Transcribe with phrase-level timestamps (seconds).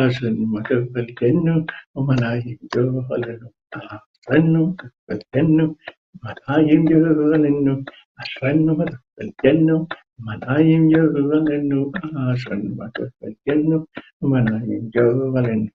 [0.00, 3.46] አሸንመተፈልጀንክ ቁመናይንገበለኑ
[4.30, 5.72] አሸንመተፈልጀንክ
[6.18, 7.66] ቁመናይንገበለኑ
[8.22, 9.90] አሸንመተፈልጀንክ
[10.26, 11.92] Manayim Yogalenu
[12.30, 13.86] Ashan Matafakenu
[14.22, 15.70] Manayim Manayim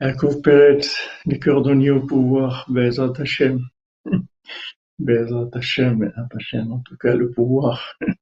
[0.03, 0.89] Manayim
[1.27, 3.61] les cordonniers au pouvoir, Bezat Hashem.
[4.99, 7.97] Bezat Hashem, Hashem, en tout cas le pouvoir.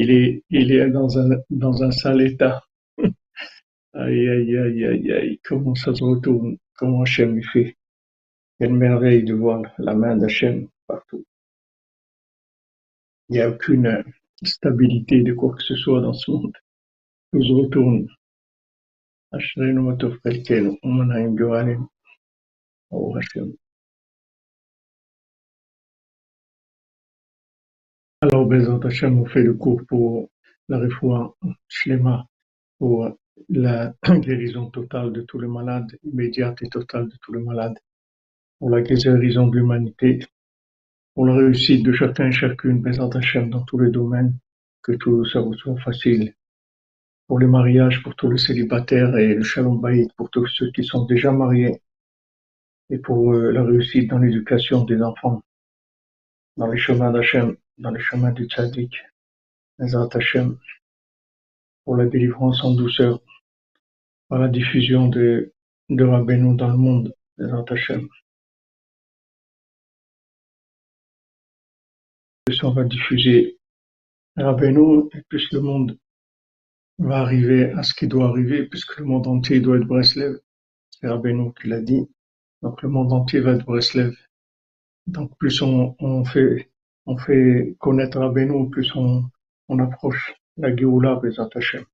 [0.00, 2.62] il est, il est dans un, dans un sale état.
[3.94, 7.76] aïe, aïe, aïe, aïe, aïe, comment ça se retourne, comment Hachem fait?
[8.58, 11.24] Quelle merveille de voir la main d'Hachem partout.
[13.28, 14.04] Il n'y a aucune
[14.42, 16.56] stabilité de quoi que ce soit dans ce monde.
[17.32, 18.08] Tout se retourne.
[23.16, 23.52] Hachem.
[28.20, 30.28] Alors, Bezat Hashem, on fait le cours pour
[30.68, 31.36] la réfoua
[31.68, 32.26] Shlema,
[32.76, 33.16] pour
[33.48, 37.78] la guérison totale de tous les malades, immédiate et totale de tous les malades,
[38.58, 40.18] pour la guérison de l'humanité,
[41.14, 44.36] pour la réussite de chacun et chacune, Bezat Hashem, dans tous les domaines,
[44.82, 46.34] que tout ça soit facile.
[47.28, 50.82] Pour les mariages, pour tous les célibataires et le Shalom Bayit, pour tous ceux qui
[50.82, 51.80] sont déjà mariés,
[52.90, 55.40] et pour euh, la réussite dans l'éducation des enfants,
[56.56, 58.92] dans les chemins d'Hachem dans les chemins du tzaddik,
[59.78, 60.58] Ezrat Hashem,
[61.84, 63.20] pour la délivrance en douceur,
[64.28, 65.54] par la diffusion de,
[65.88, 68.08] de Rabbeinu dans le monde, Ezrat Hashem.
[72.44, 73.58] Plus on va diffuser
[74.36, 75.98] Rabbeinu, et plus le monde
[76.98, 80.40] va arriver à ce qui doit arriver, puisque le monde entier doit être Breslev.
[80.90, 82.08] C'est Rabbeinu qui l'a dit.
[82.62, 84.16] Donc le monde entier va être Breslev.
[85.06, 86.70] Donc plus on fait
[87.08, 89.24] on fait connaître Rabbeinu, plus on,
[89.68, 91.84] on approche la Géoula Bezat Hashem.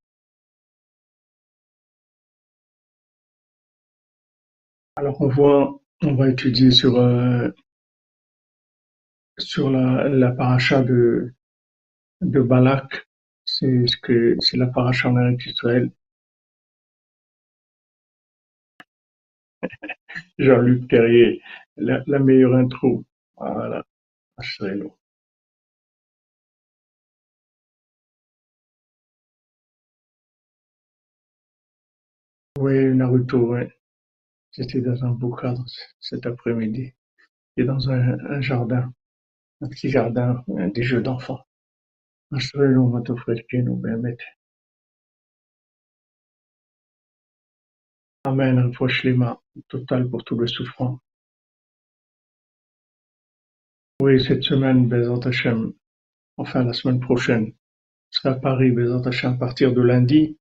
[4.97, 7.49] Alors on voit, on va étudier sur euh,
[9.39, 11.33] la, paracha de
[12.21, 13.07] de Balak,
[13.45, 13.85] c'est
[14.41, 15.91] c'est la paracha en Eretz Israël.
[20.39, 21.41] Jean-Luc Terrier,
[21.77, 23.05] la, la meilleure intro.
[23.37, 23.85] Voilà,
[32.59, 33.73] Oui, Naruto, ouais.
[34.53, 35.65] J'étais dans un beau cadre
[35.99, 36.93] cet après-midi.
[37.57, 38.93] Et dans un, jardin,
[39.61, 41.45] un petit jardin, des jeux d'enfants.
[42.33, 44.19] Ashrenu Matofredkenu Behemet.
[48.25, 51.01] Amen, un Shlema, total pour tous les souffrants.
[54.01, 55.73] Oui, cette semaine, Bezat Hashem,
[56.37, 57.53] enfin la semaine prochaine,
[58.11, 60.39] c'est à Paris, Bezat Hashem, à partir de lundi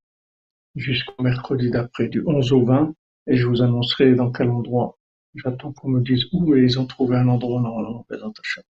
[0.75, 2.93] jusqu'au mercredi d'après, du 11 au 20,
[3.27, 4.97] et je vous annoncerai dans quel endroit.
[5.35, 8.63] J'attends qu'on me dise où et ils ont trouvé un endroit normalement, Bezat Hashem.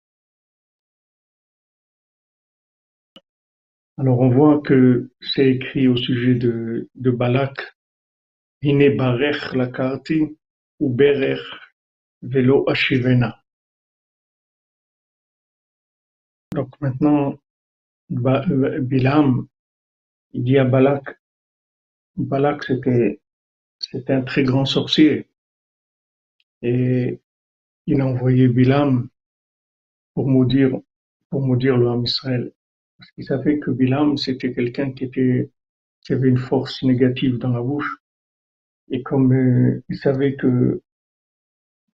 [3.99, 7.77] Alors on voit que c'est écrit au sujet de, de Balak,
[8.63, 10.37] Hine barech la karti
[10.81, 11.41] ou berech
[12.23, 13.43] velo ashivena.
[16.55, 17.39] Donc maintenant,
[18.09, 19.47] Bilam,
[20.33, 21.20] il dit à Balak,
[22.17, 23.21] Balak c'était
[23.81, 25.27] c'était un très grand sorcier.
[26.63, 27.21] Et
[27.87, 29.09] il a envoyé Bilam
[30.15, 30.79] pour maudire,
[31.31, 32.53] pour maudire le Ham Israël.
[32.99, 35.51] Parce qu'il savait que Bilam, c'était quelqu'un qui était,
[36.03, 37.97] qui avait une force négative dans la bouche.
[38.91, 40.83] Et comme euh, il savait que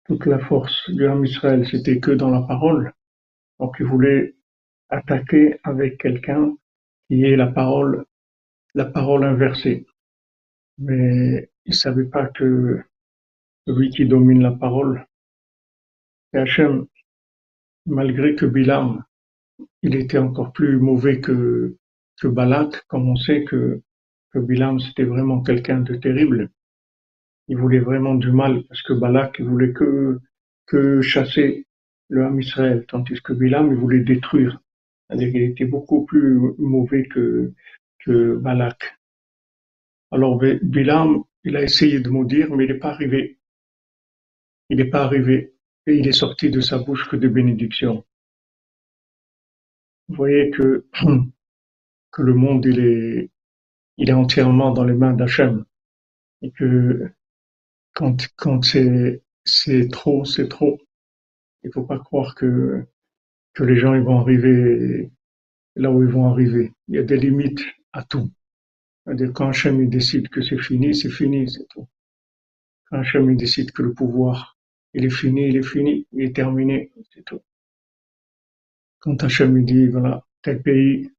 [0.05, 2.93] toute la force du Ham Israël, c'était que dans la parole,
[3.59, 4.35] donc il voulait
[4.89, 6.55] attaquer avec quelqu'un
[7.07, 8.05] qui est la parole,
[8.73, 9.85] la parole inversée.
[10.77, 12.81] Mais il savait pas que
[13.67, 15.05] celui qui domine la parole,
[16.31, 16.87] c'est Hachem,
[17.85, 19.03] malgré que Bilam,
[19.81, 21.75] il était encore plus mauvais que,
[22.23, 23.81] Balak, comme on sait que,
[24.33, 26.49] Bilam c'était vraiment quelqu'un de terrible.
[27.49, 30.19] Il voulait vraiment du mal, parce que Balak, il voulait que,
[31.01, 31.67] chasser
[32.09, 34.59] le Ham Israël, tandis que Bilam, il voulait détruire.
[35.07, 37.53] C'est-à-dire qu'il était beaucoup plus mauvais que
[38.37, 38.97] Balak.
[40.13, 43.39] Alors Bilam, il a essayé de maudire, mais il n'est pas arrivé.
[44.69, 45.55] Il n'est pas arrivé.
[45.87, 48.05] Et il est sorti de sa bouche que de bénédictions.
[50.07, 50.85] Vous voyez que,
[52.11, 53.31] que le monde, il est,
[53.97, 55.65] il est entièrement dans les mains d'Hachem.
[56.43, 57.09] Et que
[57.95, 60.79] quand, quand c'est, trop, c'est trop.
[61.63, 62.85] Il faut pas croire que,
[63.55, 65.11] que les gens ils vont arriver
[65.75, 66.71] là où ils vont arriver.
[66.87, 68.29] Il y a des limites à tout.
[69.05, 71.87] Quand Hachem décide que c'est fini, c'est fini, c'est tout.
[72.85, 74.57] Quand Hachem décide que le pouvoir,
[74.93, 77.41] il est fini, il est fini, il est terminé, c'est tout.
[78.99, 81.11] Quand Hachem dit, voilà, tel pays,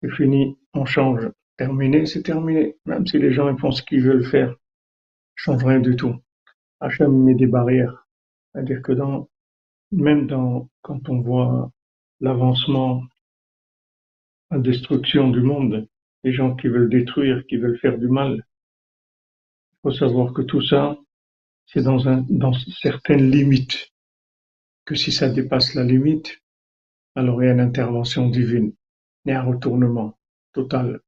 [0.00, 1.28] c'est fini, on change.
[1.56, 2.76] Terminé, c'est terminé.
[2.86, 4.54] Même si les gens ils font ce qu'ils veulent faire,
[5.34, 6.14] change rien du tout.
[6.80, 8.06] Hachem met des barrières.
[8.52, 9.28] C'est-à-dire que dans,
[9.90, 11.70] même dans, quand on voit
[12.20, 13.02] l'avancement,
[14.50, 15.88] la destruction du monde,
[16.24, 18.44] les gens qui veulent détruire, qui veulent faire du mal,
[19.72, 20.98] il faut savoir que tout ça,
[21.66, 23.92] c'est dans certaines limites.
[24.84, 26.40] Que si ça dépasse la limite,
[27.14, 28.72] alors il y a une intervention divine,
[29.24, 30.18] il y a un retournement
[30.52, 31.00] total.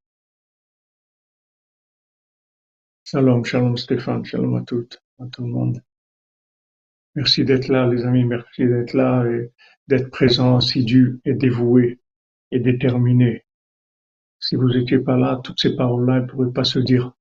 [3.04, 5.82] Shalom, shalom Stéphane, shalom à toutes, à tout le monde.
[7.14, 9.50] Merci d'être là, les amis, merci d'être là et
[9.88, 12.00] d'être présent, assidu et dévoué
[12.52, 13.44] et déterminé.
[14.40, 17.12] Si vous n'étiez pas là, toutes ces paroles-là ne pourraient pas se dire.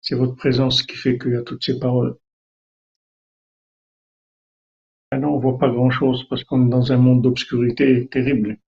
[0.00, 2.16] C'est votre présence qui fait qu'il y a toutes ces paroles.
[5.10, 8.58] Maintenant, on voit pas grand-chose parce qu'on est dans un monde d'obscurité terrible.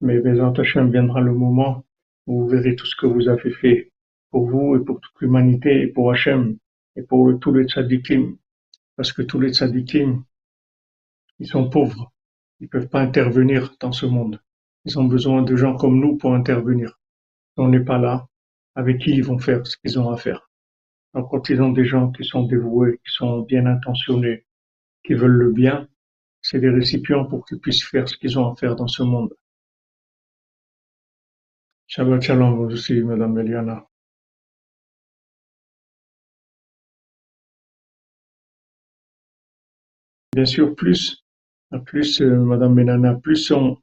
[0.00, 1.84] Mais Bézant Hachem viendra le moment
[2.26, 3.90] où vous verrez tout ce que vous avez fait
[4.30, 6.58] pour vous et pour toute l'humanité et pour Hachem
[6.94, 8.36] et pour tous les tzadikim
[8.98, 10.24] parce que tous les tzadikim,
[11.38, 12.12] ils sont pauvres,
[12.58, 14.42] ils peuvent pas intervenir dans ce monde.
[14.84, 16.98] Ils ont besoin de gens comme nous pour intervenir.
[17.58, 18.26] On n'est pas là,
[18.74, 20.48] avec qui ils vont faire ce qu'ils ont à faire.
[21.14, 24.46] Donc quand ils ont des gens qui sont dévoués, qui sont bien intentionnés,
[25.04, 25.88] qui veulent le bien,
[26.40, 29.34] c'est des récipients pour qu'ils puissent faire ce qu'ils ont à faire dans ce monde.
[31.88, 33.88] Shabbat shalom vous aussi, Madame Eliana.
[40.34, 41.24] Bien sûr, plus,
[41.86, 43.76] plus euh, Madame Benana, plus on,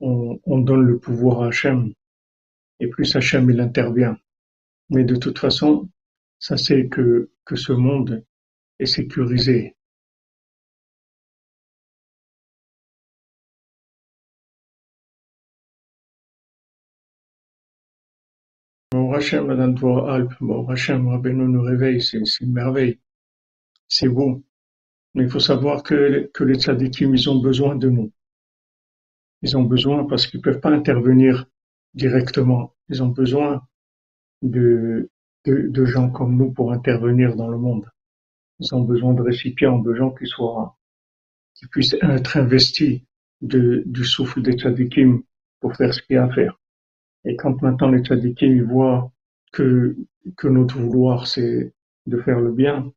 [0.00, 1.92] on, donne le pouvoir à Hachem,
[2.80, 4.18] et plus Hachem il intervient.
[4.88, 5.88] Mais de toute façon,
[6.38, 8.24] ça c'est que, que ce monde
[8.78, 9.76] est sécurisé.
[18.92, 22.98] Bon Hachem, Madame Dvor Alp, bon Hachem, Rabbeinu nous réveille, c'est une merveille.
[23.86, 24.42] C'est beau.
[25.14, 28.12] Mais il faut savoir que, que les tzadikim, ils ont besoin de nous.
[29.42, 31.46] Ils ont besoin parce qu'ils peuvent pas intervenir
[31.94, 32.74] directement.
[32.88, 33.62] Ils ont besoin
[34.42, 35.10] de,
[35.44, 37.86] de, de, gens comme nous pour intervenir dans le monde.
[38.58, 40.76] Ils ont besoin de récipients, de gens qui soient,
[41.54, 43.02] qui puissent être investis
[43.40, 45.22] de, du souffle des tzadikim
[45.60, 46.58] pour faire ce qu'il y a à faire.
[47.24, 49.12] Et quand maintenant les tzadikim voient
[49.52, 49.96] que,
[50.36, 51.72] que notre vouloir c'est
[52.06, 52.92] de faire le bien,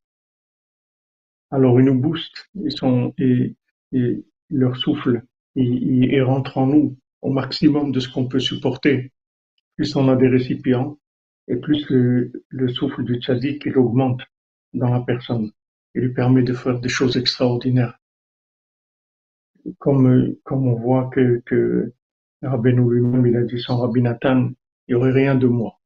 [1.52, 3.56] alors ils nous boostent, ils sont, et,
[3.92, 5.24] et leur souffle,
[5.56, 9.12] il, rentre en nous au maximum de ce qu'on peut supporter.
[9.76, 11.00] Plus on a des récipients,
[11.48, 14.22] et plus le, le souffle du tzadik, il augmente
[14.74, 15.52] dans la personne.
[15.96, 17.98] Il lui permet de faire des choses extraordinaires.
[19.80, 21.94] Comme, comme on voit que, que
[22.42, 24.52] Rabbeinu lui-même, il a dit sans Rabbi Nathan,
[24.88, 25.80] il n'y aurait rien de moi.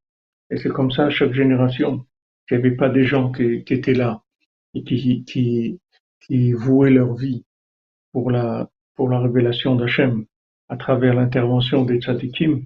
[0.49, 2.05] Et c'est comme ça à chaque génération.
[2.49, 4.23] Il n'y avait pas des gens qui, qui étaient là
[4.73, 5.79] et qui, qui,
[6.21, 7.45] qui vouaient leur vie
[8.11, 10.25] pour la, pour la révélation d'Hachem
[10.69, 12.65] à travers l'intervention des tzadikim, il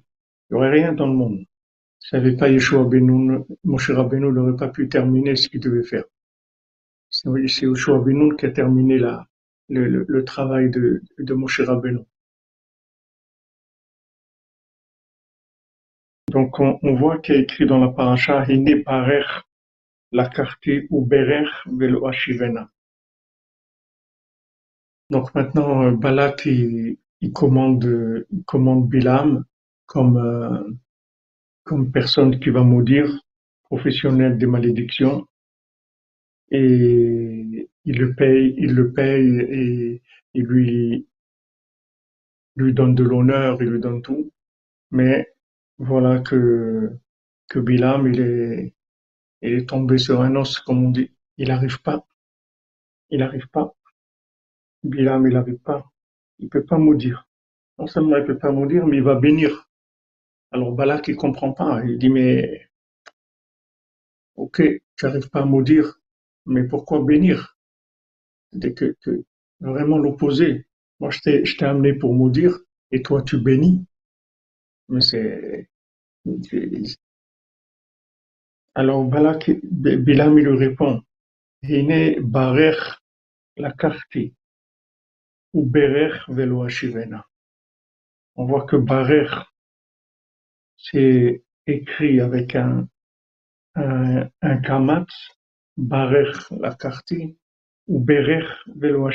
[0.50, 1.44] n'y aurait rien dans le monde.
[1.98, 5.84] S'il n'y avait pas Yeshua Benoun, Moshe Rabbeinu n'aurait pas pu terminer ce qu'il devait
[5.84, 6.04] faire.
[7.10, 9.26] C'est Yeshua Benoun qui a terminé la,
[9.68, 12.00] le, le, le travail de, de Moshe Rabbeinu.
[16.30, 19.26] Donc on, on voit qu'il y a écrit dans la paracha Hine Barech
[20.12, 22.70] la carte ou Berech velo Ashivena.
[25.10, 29.44] Donc maintenant, euh, Balak, il, il commande, commande Bilam
[29.86, 30.72] comme, euh,
[31.64, 33.08] comme personne qui va maudire,
[33.62, 35.26] professionnel des malédictions,
[36.50, 40.02] et il le paye, il le paye et
[40.34, 41.06] il lui,
[42.56, 44.32] lui donne de l'honneur, il lui donne tout.
[44.90, 45.32] Mais
[45.78, 46.90] voilà que,
[47.48, 48.74] que Bilam, il est,
[49.42, 51.12] il est tombé sur un os, comme on dit.
[51.38, 52.06] Il n'arrive pas.
[53.10, 53.74] Il n'arrive pas.
[54.82, 55.91] Bilam, il n'arrive pas.
[56.38, 57.28] Il peut pas maudire.
[57.78, 59.68] Non seulement il peut pas maudire, mais il va bénir.
[60.50, 61.82] Alors Balak, il comprend pas.
[61.84, 62.68] Il dit, mais,
[64.36, 64.62] ok,
[64.96, 66.00] tu n'arrives pas à maudire,
[66.46, 67.56] mais pourquoi bénir?
[68.60, 68.96] C'est que,
[69.60, 70.66] vraiment l'opposé.
[71.00, 72.58] Moi, je t'ai, amené pour maudire,
[72.90, 73.86] et toi, tu bénis.
[74.88, 75.68] Mais c'est,
[78.74, 81.02] alors Balak, Bilam, il lui répond,
[81.62, 82.98] Hine barech
[83.56, 84.34] la karti,
[85.52, 86.66] ou berech velo.
[88.34, 89.30] On voit que barech,
[90.76, 92.88] c'est écrit avec un,
[93.74, 95.06] un, un kamat,
[95.76, 97.38] barech la karti,
[97.86, 99.10] ou berech velo.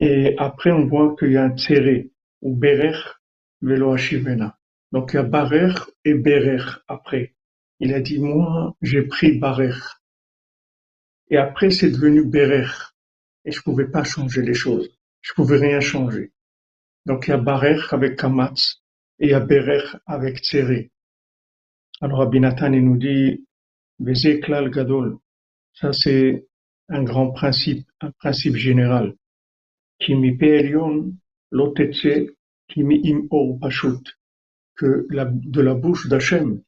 [0.00, 3.02] Et après, on voit qu'il y a un tsere, ou berech
[3.60, 3.96] velo.
[4.92, 7.34] Donc il y a barer et berer après.
[7.80, 9.74] Il a dit, moi, j'ai pris barer.
[11.30, 12.66] Et après, c'est devenu berer.
[13.48, 14.90] Et je pouvais pas changer les choses.
[15.22, 16.32] Je pouvais rien changer.
[17.06, 18.82] Donc il y a barer avec kamatz
[19.18, 20.90] et il y a berer avec tsere.
[22.02, 23.46] Alors Abinatan, il nous dit,
[23.98, 25.16] gadol.
[25.72, 26.46] Ça, c'est
[26.90, 29.16] un grand principe, un principe général.
[29.98, 31.14] Kimi pe'elion
[31.50, 32.30] lotetse
[32.68, 34.04] kimi im or pashut
[34.76, 36.62] que de la bouche d'Hachem,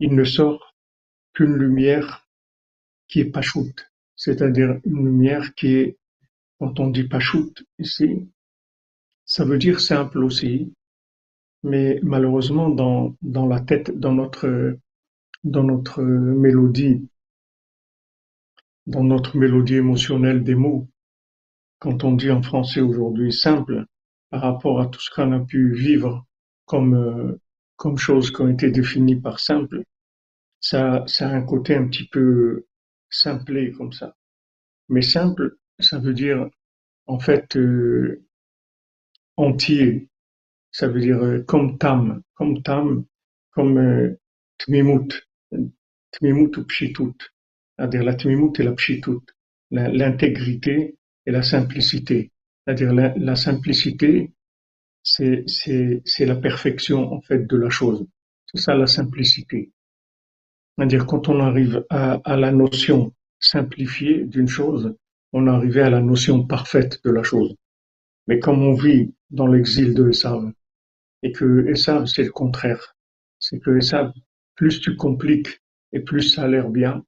[0.00, 0.74] il ne sort
[1.32, 2.28] qu'une lumière
[3.08, 3.74] qui est pachout,
[4.16, 5.98] c'est-à-dire une lumière qui est,
[6.58, 8.28] quand on dit pachout ici,
[9.24, 10.72] ça veut dire simple aussi,
[11.62, 14.76] mais malheureusement dans, dans la tête, dans notre,
[15.44, 17.08] dans notre mélodie,
[18.86, 20.88] dans notre mélodie émotionnelle des mots,
[21.78, 23.86] quand on dit en français aujourd'hui simple,
[24.30, 26.24] par rapport à tout ce qu'on a pu vivre
[26.64, 27.38] comme,
[27.76, 29.82] comme choses qui ont été définies par simple,
[30.60, 32.64] ça, ça a un côté un petit peu
[33.12, 34.16] simplé comme ça.
[34.88, 36.48] Mais simple, ça veut dire
[37.06, 38.24] en fait euh,
[39.36, 40.08] entier.
[40.70, 43.04] Ça veut dire euh, comme tam, comme tam,
[43.50, 44.18] comme euh,
[44.58, 45.28] tmimut,
[46.12, 47.14] tmimut ou pshitut.
[47.76, 49.24] C'est-à-dire la tmimut et la pshitut,
[49.70, 52.32] l'intégrité et la simplicité.
[52.64, 54.32] C'est-à-dire la, la simplicité,
[55.02, 55.44] c'est
[56.20, 58.06] la perfection en fait de la chose.
[58.46, 59.72] C'est ça la simplicité.
[60.76, 64.94] C'est-à-dire quand on arrive à, la notion simplifiée d'une chose,
[65.32, 67.54] on arrive à la notion parfaite de la chose.
[68.26, 70.52] Mais comme on vit dans l'exil de Esav,
[71.22, 72.96] et que Esav c'est le contraire,
[73.38, 74.12] c'est que Esav,
[74.54, 75.60] plus tu compliques
[75.92, 77.04] et plus ça a l'air bien.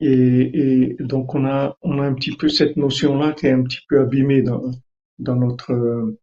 [0.00, 3.62] Et, donc on a on a un petit peu cette notion là qui est un
[3.62, 4.70] petit peu abîmée dans
[5.18, 6.16] dans notre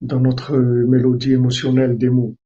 [0.00, 2.36] dans notre mélodie émotionnelle des mots.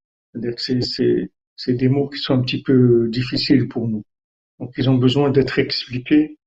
[0.56, 4.02] C'est, c'est, c'est des mots qui sont un petit peu difficiles pour nous.
[4.60, 6.38] Donc ils ont besoin d'être expliqués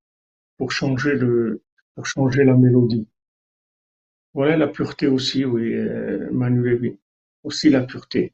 [0.58, 1.64] pour changer le,
[1.96, 3.08] pour changer la mélodie.
[4.34, 7.00] Voilà la pureté aussi, oui, euh, Manuel, oui.
[7.44, 8.34] Aussi la pureté.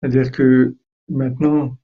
[0.00, 0.74] C'est-à-dire que
[1.08, 1.78] maintenant,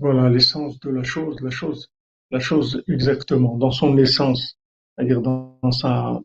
[0.00, 1.88] voilà l'essence de la chose, la chose,
[2.30, 4.58] la chose exactement, dans son essence,
[4.96, 6.20] c'est-à-dire dans, sa,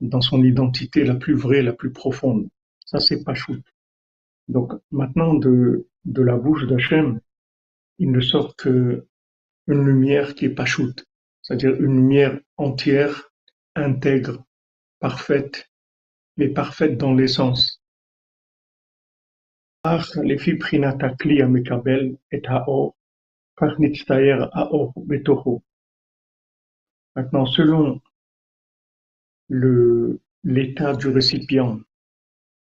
[0.00, 2.48] dans son identité la plus vraie, la plus profonde.
[2.84, 3.56] Ça, c'est pas chou.
[4.48, 7.20] Donc maintenant, de, de la bouche d'Hachem,
[7.98, 9.06] il ne sort que
[9.66, 11.04] une lumière qui est pas choute,
[11.42, 13.30] c'est-à-dire une lumière entière,
[13.74, 14.44] intègre,
[15.00, 15.70] parfaite,
[16.36, 17.82] mais parfaite dans l'essence.
[20.22, 21.14] Les prinata
[21.48, 22.94] mekabel et haor
[27.16, 28.00] Maintenant, selon
[30.44, 31.80] l'état du récipient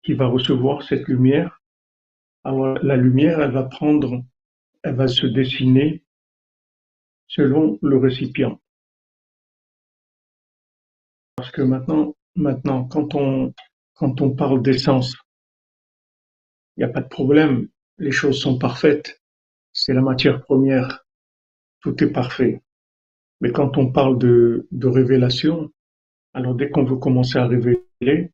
[0.03, 1.61] qui va recevoir cette lumière,
[2.43, 4.23] alors la lumière, elle va prendre,
[4.83, 6.05] elle va se dessiner
[7.27, 8.61] selon le récipient.
[11.35, 15.17] Parce que maintenant, maintenant, quand on parle d'essence,
[16.77, 17.67] il n'y a pas de problème.
[17.97, 19.21] Les choses sont parfaites.
[19.79, 21.05] C'est la matière première.
[21.81, 22.63] Tout est parfait.
[23.41, 25.71] Mais quand on parle de, révélation,
[26.33, 28.31] alors dès qu'on veut commencer à révéler,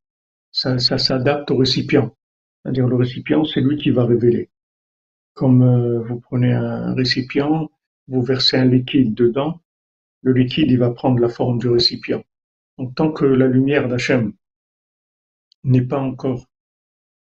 [0.54, 2.16] ça, ça s'adapte au récipient.
[2.64, 4.52] C'est-à-dire le récipient, c'est lui qui va révéler.
[5.34, 7.70] Comme euh, vous prenez un récipient,
[8.08, 9.60] vous versez un liquide dedans,
[10.22, 12.24] le liquide il va prendre la forme du récipient.
[12.78, 14.32] Donc tant que la lumière d'Hachem
[15.66, 16.46] n'est pas encore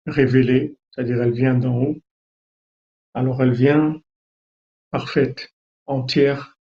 [0.06, 1.98] révélée, c'est-à-dire elle vient d'en haut,
[3.16, 4.00] alors elle vient
[4.92, 5.54] parfaite,
[5.86, 6.58] entière.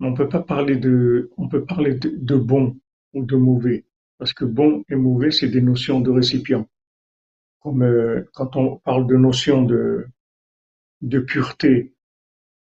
[0.00, 2.76] On peut pas parler de, on peut parler de, bon
[3.14, 3.84] ou de mauvais,
[4.18, 6.68] parce que bon et mauvais c'est des notions de récipient.
[7.60, 10.06] Comme euh, quand on parle de notion de
[11.00, 11.94] de pureté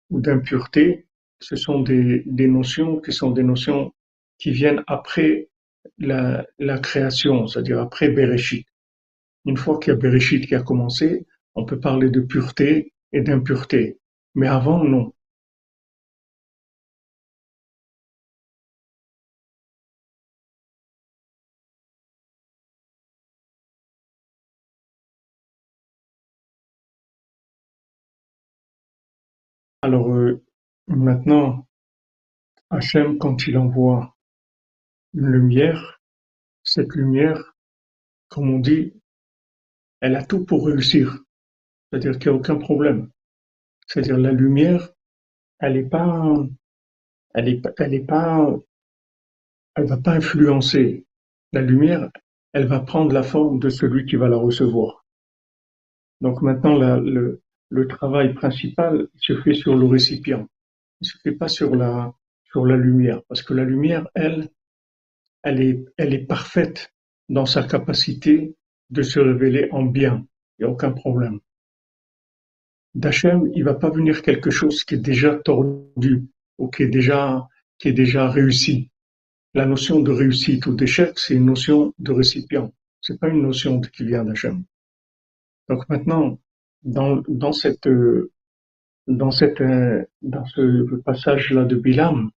[0.09, 1.05] ou d'impureté,
[1.39, 3.93] ce sont des, des notions qui sont des notions
[4.39, 5.49] qui viennent après
[5.97, 8.65] la, la création, c'est-à-dire après Bereshit.
[9.45, 13.21] Une fois qu'il y a Bereshit qui a commencé, on peut parler de pureté et
[13.21, 13.99] d'impureté.
[14.35, 15.11] Mais avant, non.
[29.83, 30.41] Alors euh,
[30.87, 31.67] maintenant,
[32.69, 34.15] Hachem, quand il envoie
[35.13, 36.01] une lumière,
[36.63, 37.55] cette lumière,
[38.29, 38.93] comme on dit,
[39.99, 41.19] elle a tout pour réussir.
[41.91, 43.09] C'est-à-dire qu'il n'y a aucun problème.
[43.87, 44.89] C'est-à-dire la lumière,
[45.59, 46.35] elle est pas,
[47.33, 48.55] elle est, elle pas,
[49.75, 51.05] elle va pas influencer.
[51.51, 52.09] La lumière,
[52.53, 55.05] elle va prendre la forme de celui qui va la recevoir.
[56.21, 60.47] Donc maintenant, le travail principal se fait sur le récipient.
[61.01, 62.13] Il se fait pas sur la,
[62.53, 63.21] sur la lumière.
[63.27, 64.49] Parce que la lumière, elle,
[65.41, 66.93] elle est, elle est parfaite
[67.29, 68.55] dans sa capacité
[68.89, 70.25] de se révéler en bien.
[70.57, 71.39] Il n'y a aucun problème.
[72.95, 76.27] D'Hachem, il va pas venir quelque chose qui est déjà tordu
[76.57, 77.47] ou qui est déjà,
[77.79, 78.91] qui est déjà réussi.
[79.55, 82.71] La notion de réussite ou d'échec, c'est une notion de récipient.
[83.01, 84.63] C'est pas une notion qui vient d'Hachem.
[85.69, 86.39] Donc maintenant,
[86.83, 87.87] dans, dans cette,
[89.07, 89.63] dans cette,
[90.21, 92.29] dans ce passage-là de Bilam,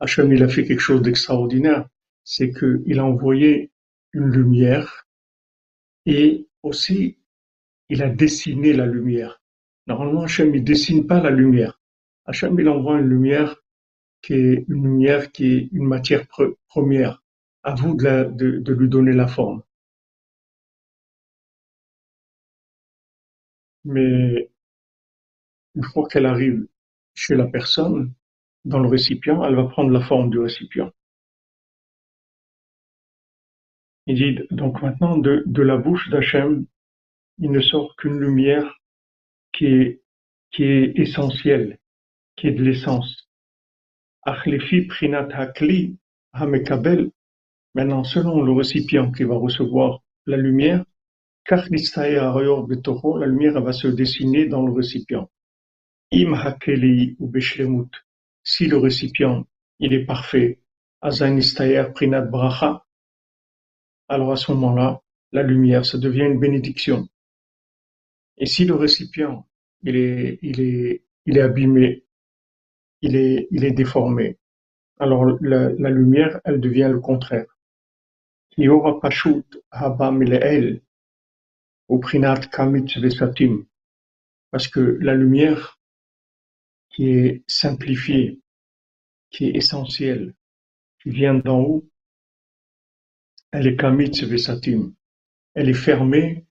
[0.00, 1.88] Hachem, il a fait quelque chose d'extraordinaire.
[2.24, 3.70] C'est qu'il a envoyé
[4.12, 5.06] une lumière
[6.06, 7.18] et aussi
[7.88, 9.41] il a dessiné la lumière.
[9.86, 11.80] Normalement, Hachem, il dessine pas la lumière.
[12.26, 13.56] Hachem, il envoie une lumière
[14.22, 16.26] qui est une lumière qui est une matière
[16.68, 17.22] première.
[17.64, 19.62] À vous de, lui donner la forme.
[23.84, 24.50] Mais
[25.74, 26.66] une fois qu'elle arrive
[27.14, 28.12] chez la personne,
[28.64, 30.92] dans le récipient, elle va prendre la forme du récipient.
[34.06, 36.66] Il dit donc maintenant de, de la bouche d'Hachem,
[37.38, 38.81] il ne sort qu'une lumière
[39.52, 40.02] qui est,
[40.50, 41.78] qui est essentielle,
[42.36, 43.28] qui est de l'essence.
[47.74, 50.84] Maintenant, selon le récipient qui va recevoir la lumière,
[51.50, 55.28] la lumière va se dessiner dans le récipient.
[56.12, 56.34] Im
[57.18, 57.32] ou
[58.44, 59.46] Si le récipient,
[59.78, 60.60] il est parfait,
[64.08, 65.00] alors à ce moment-là,
[65.32, 67.08] la lumière, ça devient une bénédiction.
[68.42, 69.46] Et si le récipient,
[69.84, 72.04] il est, il est, il abîmé,
[73.00, 74.36] il est, il déformé,
[74.98, 77.46] alors la, lumière, elle devient le contraire.
[78.56, 80.10] Yora pashut haba
[81.86, 82.40] au prinat
[83.00, 83.64] vesatim.
[84.50, 85.78] Parce que la lumière
[86.90, 88.40] qui est simplifiée,
[89.30, 90.34] qui est essentielle,
[91.00, 91.88] qui vient d'en haut,
[93.52, 94.94] elle est kamit vesatim.
[95.54, 96.44] Elle est fermée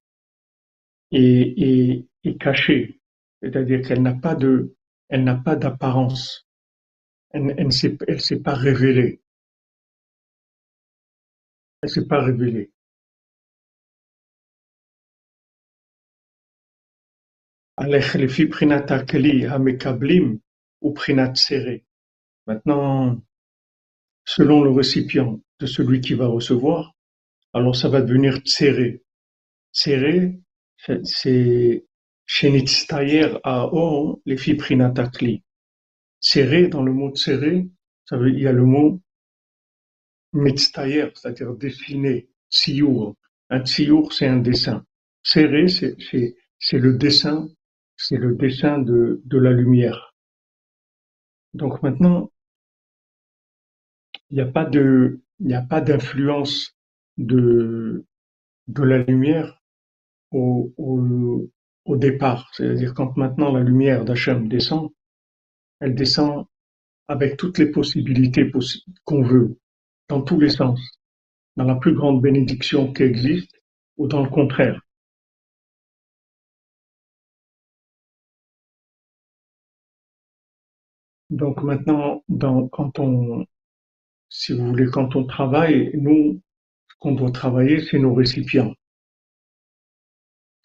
[1.12, 3.00] et, et, cachée.
[3.42, 4.76] C'est-à-dire qu'elle n'a pas de,
[5.10, 6.48] elle n'a pas d'apparence.
[7.32, 9.22] Elle, elle ne s'est pas révélée.
[11.82, 12.72] Elle s'est pas révélée.
[22.46, 23.20] Maintenant,
[24.26, 26.94] selon le récipient de celui qui va recevoir,
[27.54, 29.04] alors ça va devenir tséré.
[29.74, 30.41] Tséré,
[31.04, 31.86] c'est
[32.26, 35.44] Shenitztayer à O, les fiprinatakli.
[36.22, 39.02] Tséré, dans le mot veut, il y a le mot
[40.34, 43.16] mitztayer, c'est-à-dire dessiner, tziour.
[43.50, 44.86] Un tziour, c'est un dessin.
[45.24, 47.48] Tséré, c'est le dessin
[48.02, 50.16] c'est le dessin de, la lumière.
[51.54, 52.32] Donc maintenant,
[54.32, 56.76] il n'y a pas d'influence
[57.18, 58.04] de
[58.78, 59.61] la lumière
[60.32, 61.50] au, au,
[61.86, 62.50] au départ.
[62.54, 64.90] C'est-à-dire quand maintenant la lumière d'Hachem descend,
[65.80, 66.46] elle descend
[67.08, 68.50] avec toutes les possibilités
[69.04, 69.58] qu'on veut,
[70.08, 70.80] dans tous les sens,
[71.58, 73.52] dans la plus grande bénédiction qui existe
[73.98, 74.82] ou dans le contraire.
[81.30, 83.46] Donc maintenant, dans, quand on,
[84.30, 86.42] si vous voulez, quand on travaille, nous,
[86.90, 88.74] ce qu'on doit travailler, c'est nos récipients.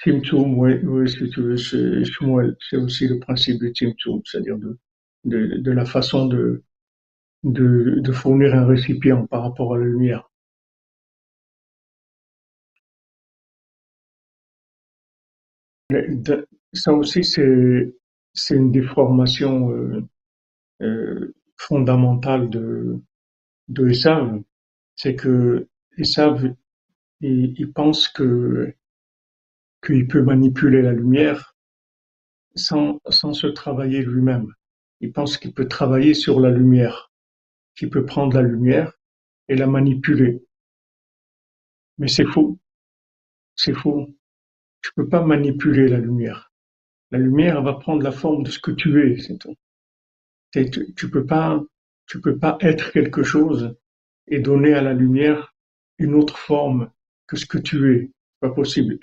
[0.02, 4.78] Timtum, oui, oui, si tu veux, c'est aussi le principe de Timtum, c'est-à-dire de,
[5.24, 6.62] de, de, la façon de,
[7.44, 10.30] de, de fournir un récipient par rapport à la lumière.
[16.72, 17.94] Ça aussi, c'est
[18.34, 20.02] c'est une déformation euh,
[20.82, 23.00] euh, fondamentale de
[23.68, 24.42] de Esav,
[24.96, 26.54] c'est que Esav
[27.22, 28.74] il, il pense que
[29.86, 31.54] qu'il peut manipuler la lumière
[32.56, 34.52] sans sans se travailler lui-même.
[35.00, 37.12] Il pense qu'il peut travailler sur la lumière,
[37.76, 38.92] qu'il peut prendre la lumière
[39.48, 40.42] et la manipuler.
[41.98, 42.58] Mais c'est faux.
[43.54, 44.14] C'est faux.
[44.82, 46.52] Tu peux pas manipuler la lumière.
[47.10, 49.54] La lumière va prendre la forme de ce que tu es, c'est tout.
[50.52, 51.62] Tu, tu peux pas,
[52.06, 53.76] tu peux pas être quelque chose
[54.26, 55.54] et donner à la lumière
[55.98, 56.90] une autre forme
[57.26, 58.10] que ce que tu es.
[58.40, 58.98] Pas possible.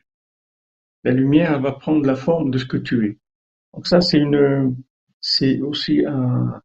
[1.04, 3.18] La lumière va prendre la forme de ce que tu es.
[3.74, 4.76] Donc ça, c'est une,
[5.20, 6.62] c'est aussi un,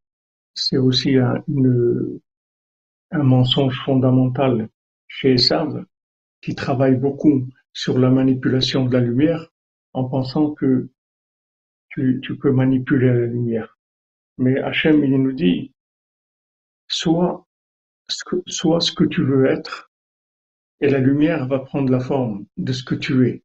[3.12, 4.68] mensonge fondamental
[5.06, 5.84] chez Esav,
[6.40, 9.48] qui travaille beaucoup sur la manipulation de la lumière
[9.92, 10.88] en pensant que
[11.90, 13.76] tu, peux manipuler la lumière.
[14.36, 15.72] Mais Hachem, il nous dit,
[16.86, 17.44] soit
[18.46, 19.90] soit ce que tu veux être,
[20.80, 23.42] et la lumière va prendre la forme de ce que tu es.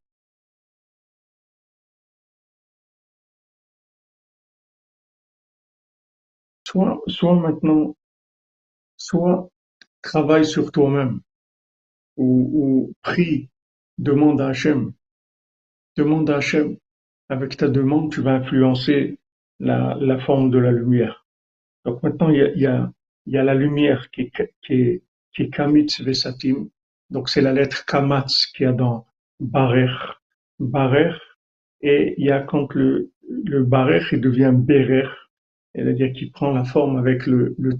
[7.06, 7.94] Soit, maintenant,
[8.96, 9.48] soit
[10.02, 11.20] travaille sur toi-même,
[12.16, 13.48] ou, prie
[13.96, 14.92] Demande à Hachem.
[15.96, 16.76] Demande à Hachem.
[17.28, 19.18] Avec ta demande, tu vas influencer
[19.60, 21.24] la, forme de la lumière.
[21.84, 22.92] Donc maintenant, il y a,
[23.26, 24.32] y a, la lumière qui
[24.62, 26.68] qui est, qui Kamitz Vesatim.
[27.10, 29.06] Donc c'est la lettre Kamatz qu'il y a dans
[29.38, 29.94] Barer.
[30.58, 31.12] Barer.
[31.82, 33.12] Et il y a quand le,
[33.44, 35.08] le Barer, il devient Berer.
[35.74, 37.76] C'est-à-dire qu'il prend la forme avec le, le.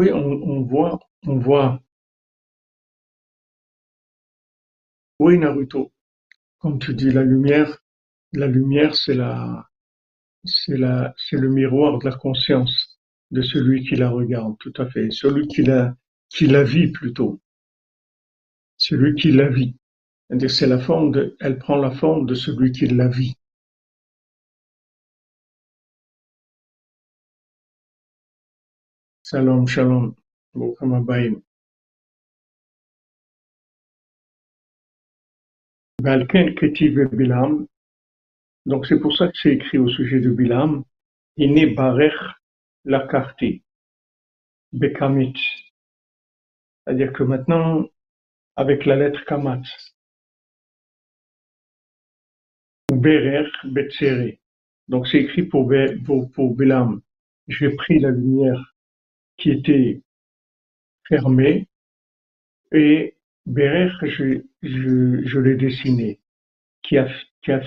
[0.00, 1.82] Oui, on, on voit, on voit.
[5.18, 5.92] Oui, Naruto.
[6.58, 7.78] Comme tu dis, la lumière,
[8.32, 9.68] la lumière, c'est la,
[10.44, 12.98] c'est la, c'est le miroir de la conscience
[13.30, 15.10] de celui qui la regarde, tout à fait.
[15.10, 15.96] Celui qui la,
[16.28, 17.40] qui la vit plutôt.
[18.76, 19.76] Celui qui la vit.
[20.30, 23.36] C'est la forme de, elle prend la forme de celui qui la vit.
[29.24, 30.14] Shalom, shalom.
[36.02, 37.66] Ketiv Bilam.
[38.66, 40.84] Donc c'est pour ça que c'est écrit au sujet de Bilam.
[41.36, 42.14] Ine Barech
[42.84, 43.62] Lakarti.
[44.72, 45.34] Bekamit.
[46.84, 47.84] C'est-à-dire que maintenant,
[48.56, 49.62] avec la lettre Kamat,
[52.92, 54.38] Berer Betsere.
[54.88, 55.70] Donc c'est écrit pour,
[56.04, 57.00] pour, pour Bilam.
[57.48, 58.74] J'ai pris la lumière
[59.36, 60.02] qui était
[61.08, 61.68] fermé
[62.72, 66.20] et Berer, je, je, je l'ai dessiné,
[66.82, 67.08] qui a,
[67.42, 67.60] qui a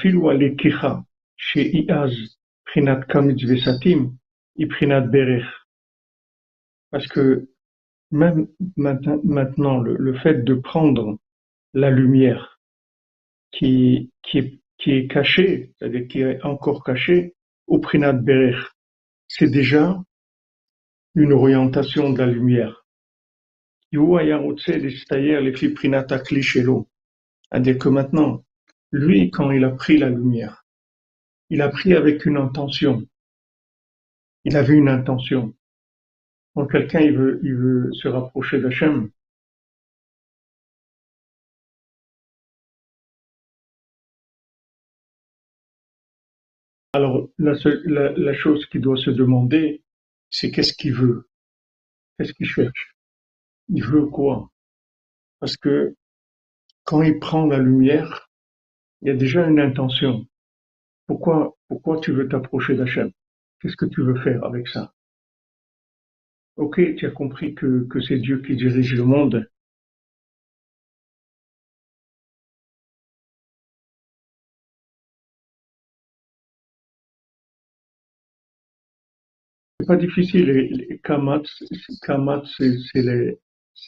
[1.38, 4.14] chez Iaz Prinat Kamitz Vesatim
[4.58, 5.46] et Prinat Berer.
[6.92, 7.48] Parce que
[8.12, 11.18] même maintenant, le, le, fait de prendre
[11.74, 12.60] la lumière
[13.52, 17.36] qui, qui, est, qui est cachée, c'est-à-dire qui est encore cachée,
[17.68, 18.58] au Prinat Berer,
[19.28, 20.02] c'est déjà
[21.16, 22.86] une orientation de la lumière.
[27.52, 28.44] C'est-à-dire que maintenant,
[28.92, 30.66] lui, quand il a pris la lumière,
[31.50, 33.04] il a pris avec une intention.
[34.46, 35.54] Il avait une intention.
[36.56, 39.10] Quand quelqu'un il veut, il veut se rapprocher d'Hachem,
[46.94, 47.54] alors la,
[47.86, 49.84] la, la chose qu'il doit se demander,
[50.30, 51.28] c'est qu'est-ce qu'il veut,
[52.18, 52.96] qu'est-ce qu'il cherche?
[53.70, 54.52] Il veut quoi?
[55.40, 55.96] Parce que
[56.86, 58.30] quand il prend la lumière,
[59.02, 60.28] il y a déjà une intention.
[61.08, 63.12] Pourquoi, pourquoi tu veux t'approcher d'Hachem
[63.62, 64.94] Qu'est-ce que tu veux faire avec ça?
[66.58, 69.50] Ok, tu as compris que, que c'est Dieu qui dirige le monde.
[79.90, 81.00] Pas difficile.
[81.04, 81.44] Kamat,
[82.04, 82.70] kamat c'est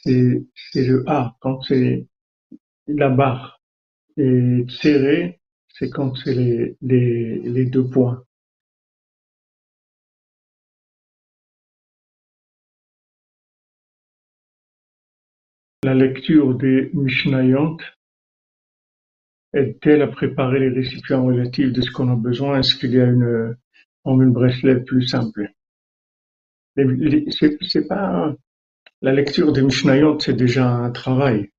[0.04, 2.06] le A quand c'est
[2.88, 3.60] la barre.
[4.16, 8.24] Et serré, c'est quand c'est les, deux points.
[15.84, 17.76] La lecture des Mishnayot
[19.52, 22.58] aide-t-elle à préparer les récipients relatifs de ce qu'on a besoin?
[22.58, 23.56] Est-ce qu'il y a une,
[24.04, 25.52] une bracelet plus simple?
[26.76, 28.34] C'est pas
[29.02, 31.50] la lecture des Mishnayot, c'est déjà un travail.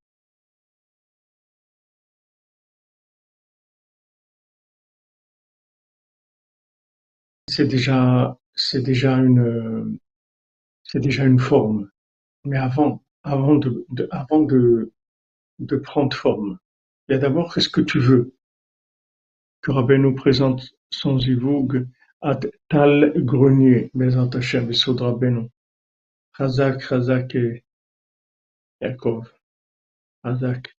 [7.47, 9.99] C'est déjà, c'est déjà une,
[10.83, 11.89] c'est déjà une forme.
[12.45, 14.91] Mais avant, avant de, avant de,
[15.83, 16.59] prendre forme,
[17.07, 18.35] il y a d'abord qu'est-ce que tu veux?
[19.61, 21.87] Que Rabbeinu présente son zivug
[22.23, 22.35] à
[22.69, 25.49] Tal Grenier, Bezant Hashem, Besod Rabbeinu.
[26.37, 27.63] Chazak, Chazak et
[28.81, 29.27] Yaakov.
[30.23, 30.73] Chazak.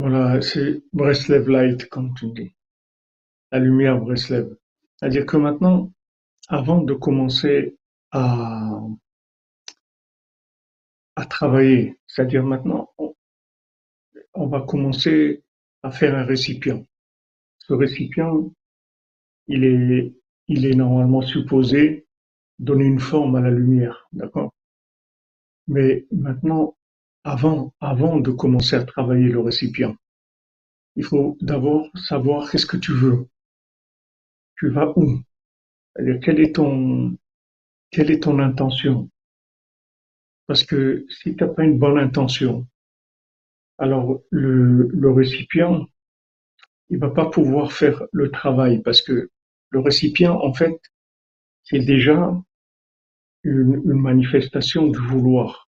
[0.00, 2.52] Voilà, c'est Breslev Light, comme tu dis.
[3.52, 4.56] La lumière Breslev.
[4.96, 5.92] C'est-à-dire que maintenant,
[6.48, 7.76] avant de commencer
[8.10, 8.80] à,
[11.16, 12.90] à travailler, c'est-à-dire maintenant,
[14.34, 15.42] on, va commencer
[15.82, 16.86] à faire un récipient.
[17.58, 18.50] Ce récipient,
[19.46, 20.14] il est,
[20.48, 22.06] il est normalement supposé
[22.58, 24.52] donner une forme à la lumière, d'accord?
[25.68, 26.76] Mais maintenant,
[27.24, 29.96] avant, avant de commencer à travailler le récipient,
[30.96, 33.28] il faut d'abord savoir qu'est-ce que tu veux.
[34.56, 35.20] Tu vas où?
[36.22, 37.16] Quelle est ton,
[37.90, 39.10] quelle est ton intention?
[40.52, 42.66] Parce que si tu n'as pas une bonne intention,
[43.78, 45.86] alors le, récipient,
[46.90, 49.30] il va pas pouvoir faire le travail parce que
[49.70, 50.78] le récipient, en fait,
[51.62, 52.38] c'est déjà
[53.44, 55.70] une, une manifestation du vouloir.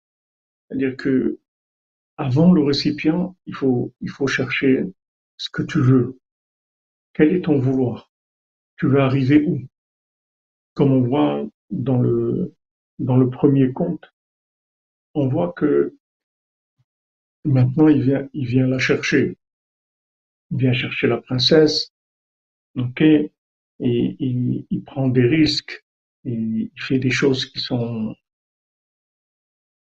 [0.67, 1.37] C'est-à-dire que
[2.17, 4.83] avant le récipient, il faut, il faut chercher
[5.37, 6.17] ce que tu veux.
[7.13, 8.11] Quel est ton vouloir?
[8.77, 9.61] Tu veux arriver où?
[10.73, 12.55] Comme on voit dans le,
[12.97, 14.11] dans le premier conte,
[15.13, 15.95] on voit que
[17.45, 19.37] maintenant il vient, il vient la chercher.
[20.51, 21.91] Il vient chercher la princesse,
[22.77, 23.31] ok Et
[23.81, 25.85] il, il prend des risques,
[26.25, 28.15] et il fait des choses qui sont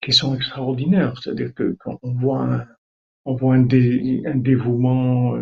[0.01, 1.17] qui sont extraordinaires.
[1.21, 2.67] C'est-à-dire que quand on voit un,
[3.25, 5.37] on voit un, dé- un dévouement,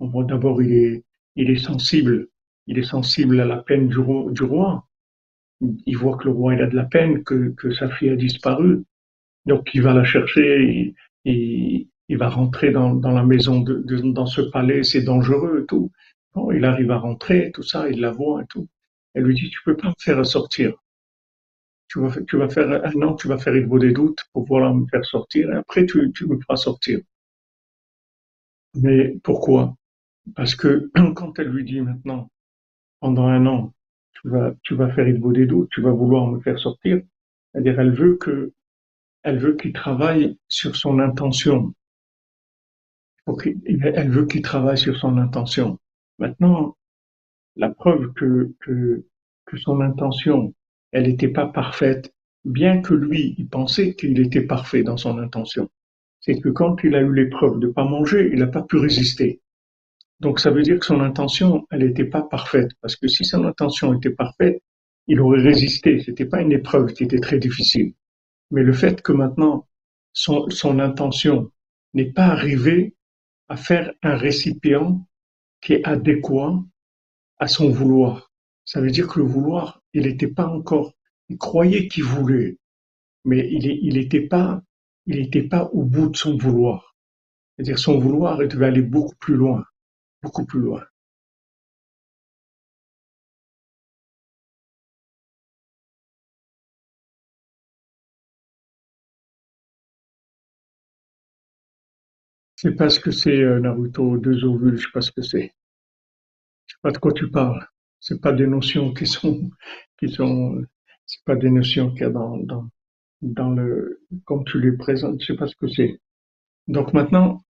[0.00, 1.04] on voit d'abord il est,
[1.36, 2.28] il est sensible,
[2.66, 4.30] il est sensible à la peine du roi.
[4.32, 4.86] Du roi.
[5.86, 8.16] Il voit que le roi il a de la peine, que, que sa fille a
[8.16, 8.84] disparu,
[9.46, 14.82] donc il va la chercher, il, il, va rentrer dans, la maison, dans ce palais,
[14.82, 15.90] c'est dangereux et tout.
[16.54, 18.68] Il arrive à rentrer, tout ça, il la voit et tout.
[19.14, 20.74] Elle lui dit, tu peux pas me faire sortir.
[21.88, 25.04] Tu vas, faire un an, tu vas faire il des doutes pour pouvoir me faire
[25.04, 27.00] sortir, et après tu, tu me feras sortir.
[28.74, 29.76] Mais pourquoi?
[30.36, 32.30] Parce que quand elle lui dit maintenant,
[33.00, 33.74] pendant un an,
[34.22, 37.00] tu vas, faire il des doutes, tu vas vouloir me faire sortir,
[37.52, 38.52] c'est-à-dire elle veut que,
[39.22, 41.74] elle veut qu'il travaille sur son intention.
[43.26, 45.78] Elle veut qu'il travaille sur son intention.
[46.18, 46.76] Maintenant,
[47.56, 49.04] la preuve que, que,
[49.46, 50.54] que son intention,
[50.92, 52.12] elle n'était pas parfaite,
[52.44, 55.68] bien que lui, il pensait qu'il était parfait dans son intention.
[56.20, 59.40] C'est que quand il a eu l'épreuve de pas manger, il n'a pas pu résister.
[60.20, 63.44] Donc ça veut dire que son intention, elle n'était pas parfaite, parce que si son
[63.44, 64.62] intention était parfaite,
[65.06, 66.00] il aurait résisté.
[66.00, 67.94] C'était pas une épreuve qui était très difficile.
[68.50, 69.68] Mais le fait que maintenant
[70.12, 71.50] son, intention
[71.94, 72.94] n'est pas arrivée
[73.48, 75.06] à faire un récipient
[75.60, 76.62] qui est adéquat
[77.38, 78.32] à son vouloir.
[78.64, 80.92] Ça veut dire que le vouloir, il n'était pas encore,
[81.28, 82.58] il croyait qu'il voulait,
[83.24, 84.62] mais il n'était pas,
[85.06, 86.96] il n'était pas au bout de son vouloir.
[87.56, 89.64] C'est-à-dire son vouloir, il devait aller beaucoup plus loin,
[90.22, 90.84] beaucoup plus loin.
[102.60, 105.54] Sais pas ce que c'est euh, Naruto, deux ovules, je sais pas ce que c'est.
[106.66, 107.66] Je sais pas de quoi tu parles.
[108.00, 109.50] C'est pas des notions qui sont,
[109.98, 110.62] qui sont,
[111.06, 112.68] c'est pas des notions qu'il y a dans, dans,
[113.22, 116.00] dans le, comme tu les présentes, je sais pas ce que c'est.
[116.68, 117.42] Donc maintenant,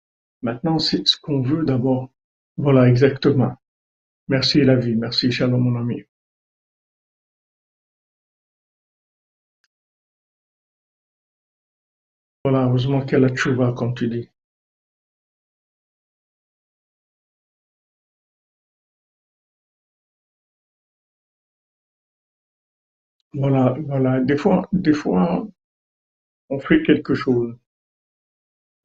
[0.41, 2.12] maintenant, c'est ce qu'on veut d'abord.
[2.58, 3.56] Voilà, exactement.
[4.28, 6.04] Merci la vie, merci Shalom mon ami.
[12.43, 14.30] Voilà, heureusement qu'elle a tchouva, comme tu dis.
[23.33, 24.19] Voilà, voilà.
[24.19, 25.47] Des fois, des fois,
[26.51, 27.55] on fait quelque chose,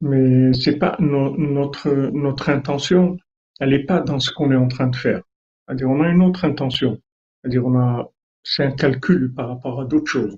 [0.01, 3.17] mais c'est pas no- notre notre intention.
[3.59, 5.21] Elle n'est pas dans ce qu'on est en train de faire.
[5.67, 6.99] C'est-à-dire, on a une autre intention.
[7.41, 8.09] C'est-à-dire, on a,
[8.43, 10.37] c'est un calcul par rapport à d'autres choses.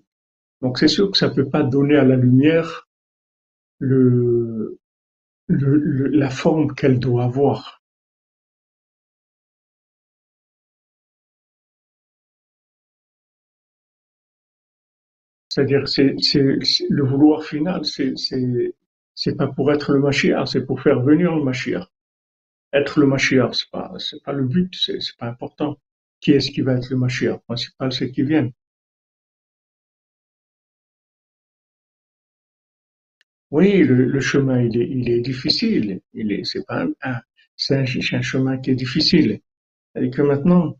[0.61, 2.87] Donc, c'est sûr que ça peut pas donner à la lumière
[3.79, 4.79] le,
[5.47, 7.76] le- la forme qu'elle doit avoir.
[15.49, 16.15] C'est-à-dire, c'est,
[16.89, 18.13] le vouloir final, c'est,
[19.37, 21.87] pas pour être le Mashiach, c'est pour faire venir le Mashiach.
[22.73, 23.93] Être le Mashiach, c'est pas,
[24.25, 25.77] pas le but, c'est, pas important.
[26.21, 27.39] Qui est-ce qui va être le Mashiach?
[27.47, 28.51] Principal, c'est qu'il vienne.
[33.51, 36.01] Oui, le, chemin, il est, il est difficile.
[36.13, 37.21] Il est, c'est pas un, un-
[37.71, 39.39] un chemin qui est difficile.
[39.99, 40.77] Et que maintenant,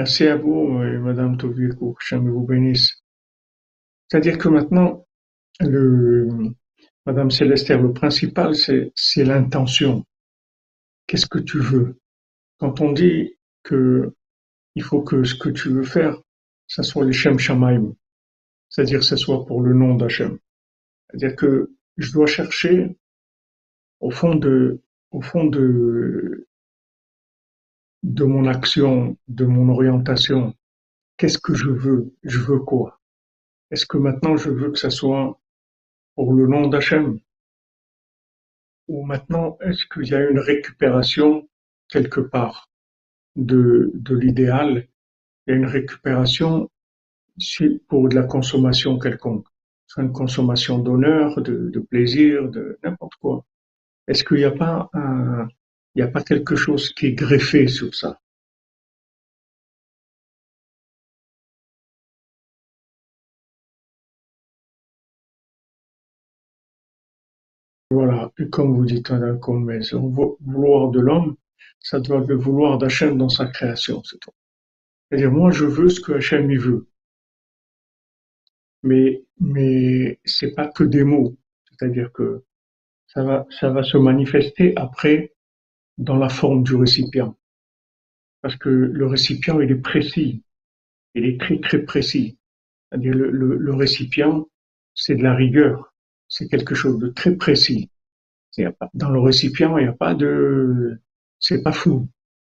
[0.00, 3.02] merci à vous, et Madame Tovico, que Hachem vous bénisse.
[4.08, 5.06] C'est-à-dire que maintenant,
[5.60, 6.26] le,
[7.04, 10.06] Madame Célestère, le principal, c'est, c'est l'intention.
[11.06, 12.00] Qu'est-ce que tu veux?
[12.56, 14.14] Quand on dit que
[14.74, 16.16] il faut que ce que tu veux faire,
[16.66, 17.92] ça soit les Shem Shamaim,
[18.70, 20.38] c'est-à-dire que ce soit pour le nom d'Hachem.
[21.10, 22.96] C'est-à-dire que je dois chercher
[23.98, 26.48] au fond de, au fond de,
[28.02, 30.54] de mon action, de mon orientation.
[31.16, 32.14] Qu'est-ce que je veux?
[32.22, 33.00] Je veux quoi?
[33.70, 35.38] Est-ce que maintenant je veux que ça soit
[36.14, 37.20] pour le nom d'Hachem?
[38.88, 41.48] Ou maintenant, est-ce qu'il y a une récupération
[41.88, 42.70] quelque part
[43.36, 44.88] de, de l'idéal?
[45.46, 46.70] Il y a une récupération
[47.88, 49.46] pour de la consommation quelconque?
[49.86, 53.44] Soit une consommation d'honneur, de, de plaisir, de n'importe quoi.
[54.08, 55.48] Est-ce qu'il n'y a pas un,
[55.94, 58.20] il n'y a pas quelque chose qui est greffé sur ça?
[67.92, 68.32] Voilà.
[68.40, 71.36] Et comme vous dites, Madame Colmez, le vou- vouloir de l'homme,
[71.78, 74.32] ça doit le vouloir d'Hachem dans sa création, c'est tout.
[75.10, 76.88] C'est-à-dire, moi, je veux ce que Hachem y veut.
[78.82, 81.36] Mais, mais c'est pas que des mots.
[81.70, 82.42] C'est-à-dire que
[83.08, 85.34] ça va, ça va se manifester après
[86.00, 87.36] dans la forme du récipient.
[88.40, 90.42] Parce que le récipient, il est précis.
[91.14, 92.38] Il est très, très précis.
[92.88, 94.48] C'est-à-dire, le, le, récipient,
[94.94, 95.94] c'est de la rigueur.
[96.28, 97.90] C'est quelque chose de très précis.
[98.94, 100.98] Dans le récipient, il n'y a pas de,
[101.38, 102.08] c'est pas flou.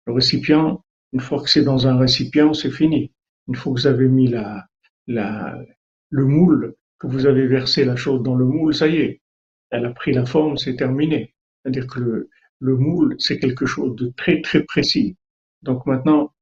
[0.08, 3.12] Le récipient, une fois que c'est dans un récipient, c'est fini.
[3.48, 4.68] Une fois que vous avez mis la,
[5.08, 5.64] la,
[6.10, 9.22] le moule, que vous avez versé la chose dans le moule, ça y est,
[9.70, 11.34] elle a pris la forme, c'est terminé.
[11.62, 15.18] C'est-à-dire que le, le moule, c'est quelque chose de très très précis.
[15.64, 16.34] Donc maintenant,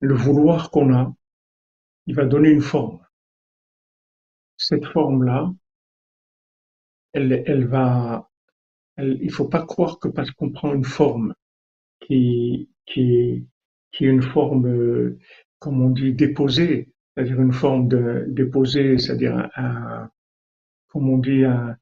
[0.00, 1.14] le vouloir qu'on a,
[2.06, 3.00] il va donner une forme.
[4.56, 5.52] Cette forme-là,
[7.12, 8.30] elle, elle va,
[8.96, 11.34] elle, il faut pas croire que parce qu'on prend une forme
[12.00, 13.46] qui, qui,
[13.92, 15.16] qui est une forme,
[15.58, 20.10] comme on dit, déposée, c'est-à-dire une forme de déposée, c'est-à-dire un, un-
[20.88, 21.76] comme on dit, un,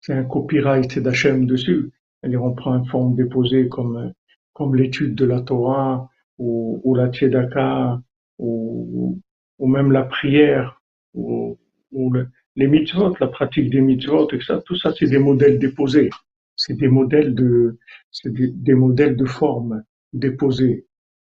[0.00, 1.92] c'est un copyright d'Hachem dessus.
[2.26, 4.12] C'est-à-dire on prend une forme déposée comme,
[4.52, 8.02] comme l'étude de la Torah ou, la Tzedaka
[8.40, 9.16] ou,
[9.60, 10.82] même la prière
[11.14, 11.56] ou,
[11.92, 16.10] ou le- les mitzvot, la pratique des mitzvot, et tout ça, c'est des modèles déposés.
[16.56, 17.78] C'est des modèles de,
[18.10, 20.88] c'est des, modèles de forme déposés.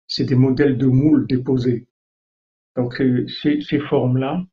[0.07, 1.87] C'est des modèles de moule déposés.
[2.77, 4.45] Donc, euh, ces, ces formes-là,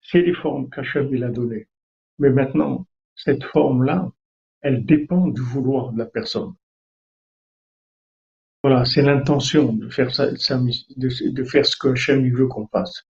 [0.00, 1.66] c'est les formes qu'Hachem il a données.
[2.18, 4.10] Mais maintenant, cette forme-là,
[4.62, 6.54] elle dépend du vouloir de la personne.
[8.62, 10.10] Voilà, c'est l'intention de faire
[10.96, 13.04] de, faire ce que Hachem veut qu'on fasse.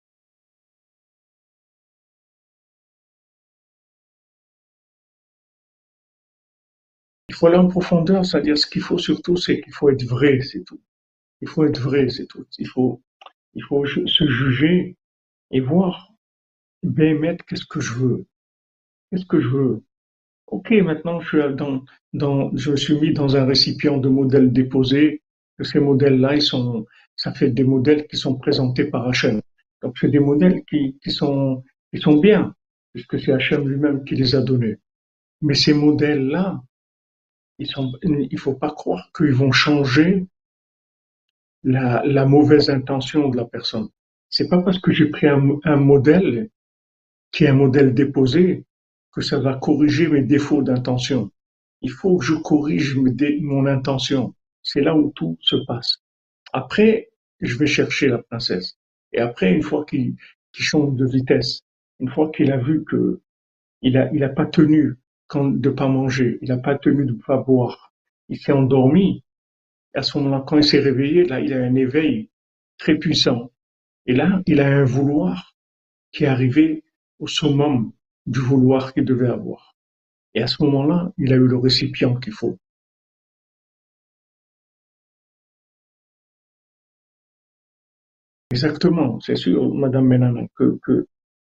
[7.28, 10.40] Il faut aller en profondeur, c'est-à-dire ce qu'il faut surtout, c'est qu'il faut être vrai,
[10.40, 10.80] c'est tout.
[11.42, 12.46] Il faut être vrai, c'est tout.
[12.58, 13.02] Il faut,
[13.86, 14.96] se juger
[15.50, 16.12] et voir,
[16.82, 18.26] ben, mettre qu'est-ce que je veux.
[19.10, 19.84] Qu'est-ce que je veux?
[20.52, 25.22] Ok, maintenant je suis suis mis dans un récipient de modèles déposés.
[25.62, 26.84] Ces modèles-là, ils sont,
[27.16, 29.40] ça fait des modèles qui sont présentés par Hachem.
[29.80, 32.54] Donc c'est des modèles qui, sont, sont bien,
[32.92, 34.76] puisque c'est Hachem lui-même qui les a donnés.
[35.40, 36.60] Mais ces modèles-là,
[37.58, 40.26] il faut pas croire qu'ils vont changer
[41.64, 43.88] la, mauvaise intention de la personne.
[44.28, 46.50] C'est pas parce que j'ai pris un modèle
[47.30, 48.66] qui est un modèle déposé
[49.12, 51.30] que ça va corriger mes défauts d'intention.
[51.80, 52.96] Il faut que je corrige
[53.40, 54.34] mon intention.
[54.62, 56.02] C'est là où tout se passe.
[56.52, 57.10] Après,
[57.40, 58.78] je vais chercher la princesse.
[59.12, 60.14] Et après, une fois qu'il
[60.52, 61.62] change de vitesse,
[62.00, 63.20] une fois qu'il a vu que
[63.82, 64.96] il a, il a pas tenu
[65.26, 67.92] quand, de pas manger, il a pas tenu de pas boire,
[68.28, 69.24] il s'est endormi.
[69.94, 72.30] à ce moment-là, quand il s'est réveillé, là, il a un éveil
[72.78, 73.50] très puissant.
[74.06, 75.54] Et là, il a un vouloir
[76.12, 76.84] qui est arrivé
[77.18, 77.92] au summum
[78.26, 79.76] du vouloir qu'il devait avoir.
[80.34, 82.58] Et à ce moment-là, il a eu le récipient qu'il faut.
[88.50, 91.06] Exactement, c'est sûr, Madame Menana, que, que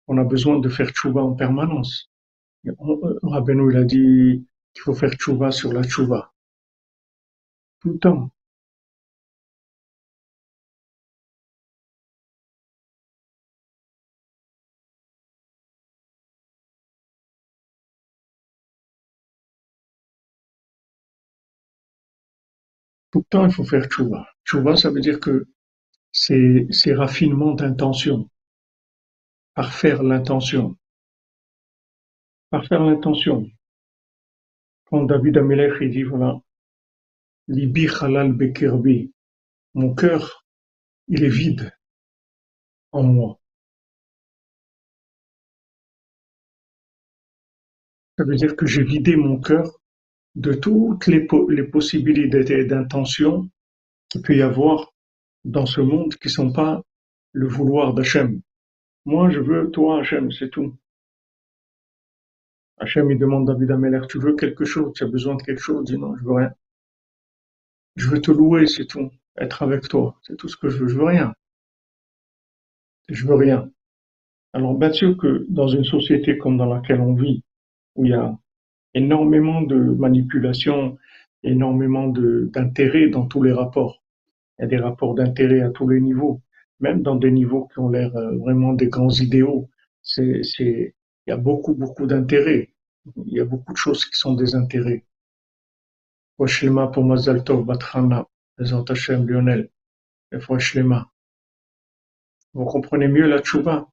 [0.09, 2.11] on a besoin de faire tchouva en permanence.
[3.23, 6.33] Rabbeinu, il a dit qu'il faut faire tchouva sur la tchouva.
[7.81, 8.31] Tout le temps.
[23.21, 24.27] Temps, il faut faire tchouva.
[24.45, 25.47] Tchouva, ça veut dire que
[26.13, 28.29] c'est, c'est raffinement d'intention.
[29.55, 30.77] Par faire l'intention.
[32.51, 33.51] Par faire l'intention.
[34.87, 36.41] Quand David Amelech, il dit, voilà,
[37.49, 39.13] Libi halal bekirbi.
[39.75, 40.47] Mon cœur,
[41.09, 41.75] il est vide
[42.93, 43.39] en moi.
[48.19, 49.82] Ça veut dire que j'ai vidé mon cœur
[50.35, 51.27] de toutes les,
[51.65, 53.51] possibilités d'intention
[54.09, 54.93] qu'il peut y avoir
[55.45, 56.83] dans ce monde qui sont pas
[57.33, 58.41] le vouloir d'Hachem.
[59.05, 60.77] Moi, je veux toi, Hachem, c'est tout.
[62.79, 65.61] Hachem, il demande à David Ameler, tu veux quelque chose, tu as besoin de quelque
[65.61, 66.53] chose, dit non, je veux rien.
[67.97, 69.11] Je veux te louer, c'est tout.
[69.37, 71.35] Être avec toi, c'est tout ce que je veux, je veux rien.
[73.09, 73.71] Je veux rien.
[74.53, 77.43] Alors, bien sûr que dans une société comme dans laquelle on vit,
[77.95, 78.37] où il y a
[78.95, 80.99] énormément de manipulation,
[81.43, 84.03] énormément d'intérêt dans tous les rapports.
[84.59, 86.41] Il y a des rapports d'intérêt à tous les niveaux,
[86.81, 89.69] même dans des niveaux qui ont l'air euh, vraiment des grands idéaux.
[90.03, 90.95] C'est, c'est,
[91.27, 92.73] il y a beaucoup, beaucoup d'intérêts.
[93.27, 95.05] Il y a beaucoup de choses qui sont des intérêts.
[96.37, 98.27] Pour Batrana,
[98.59, 99.71] Lionel,
[102.55, 103.89] Vous comprenez mieux la tchouba.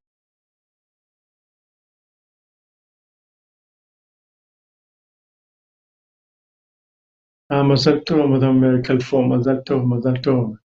[7.52, 10.56] Ah, Mazal Tov, Madame Calfon, Mazal Tov, Mazal Tov.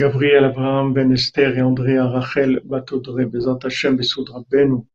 [0.00, 4.86] Gabriel, Abraham, Ben Esther et Andrea, Rachel, Batodre, Bezat Hashem, Besud Rabbeinu,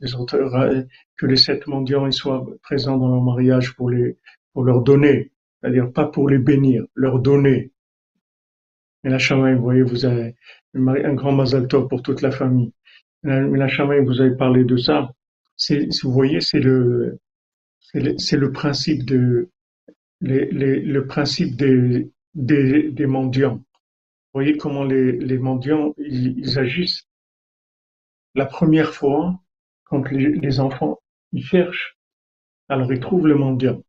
[0.00, 4.16] que les sept mendiants soient présents dans leur mariage pour les,
[4.54, 5.30] pour leur donner,
[5.60, 7.72] c'est-à-dire pas pour les bénir, leur donner.
[9.04, 10.36] Et la vous voyez, vous avez
[10.74, 12.72] un grand Mazal Tov pour toute la famille.
[13.24, 13.66] Mais la
[14.00, 15.12] vous avez parlé de ça.
[16.02, 17.18] Vous voyez, c'est le,
[17.92, 19.04] c'est le, principe
[22.34, 23.56] des, mendiants.
[23.56, 23.62] Vous
[24.34, 27.06] voyez comment les, mendiants ils, agissent.
[28.34, 29.40] La première fois,
[29.84, 30.98] quand les, enfants
[31.32, 31.96] ils cherchent,
[32.68, 33.82] alors ils trouvent le mendiant.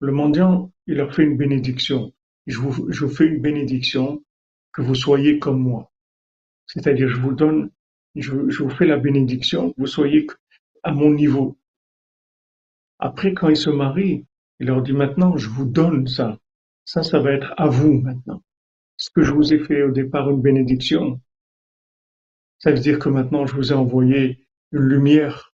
[0.00, 2.12] Le mendiant, il leur fait une bénédiction.
[2.46, 4.22] Je vous, je vous fais une bénédiction
[4.72, 5.92] que vous soyez comme moi.
[6.66, 7.70] C'est-à-dire, je vous donne,
[8.14, 10.26] je, je vous fais la bénédiction, vous soyez
[10.82, 11.56] à mon niveau.
[13.04, 14.24] Après, quand ils se marient,
[14.60, 16.38] il leur dit maintenant, je vous donne ça.
[16.84, 18.44] Ça, ça va être à vous maintenant.
[18.96, 21.20] Ce que je vous ai fait au départ une bénédiction,
[22.60, 25.52] ça veut dire que maintenant je vous ai envoyé une lumière.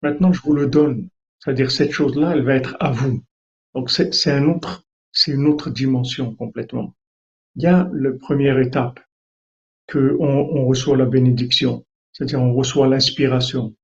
[0.00, 1.08] Maintenant, je vous le donne.
[1.40, 3.24] C'est-à-dire cette chose-là, elle va être à vous.
[3.74, 6.94] Donc c'est un autre, c'est une autre dimension complètement.
[7.56, 9.00] Il y a la première étape
[9.88, 13.74] que on, reçoit la bénédiction, c'est-à-dire on reçoit l'inspiration.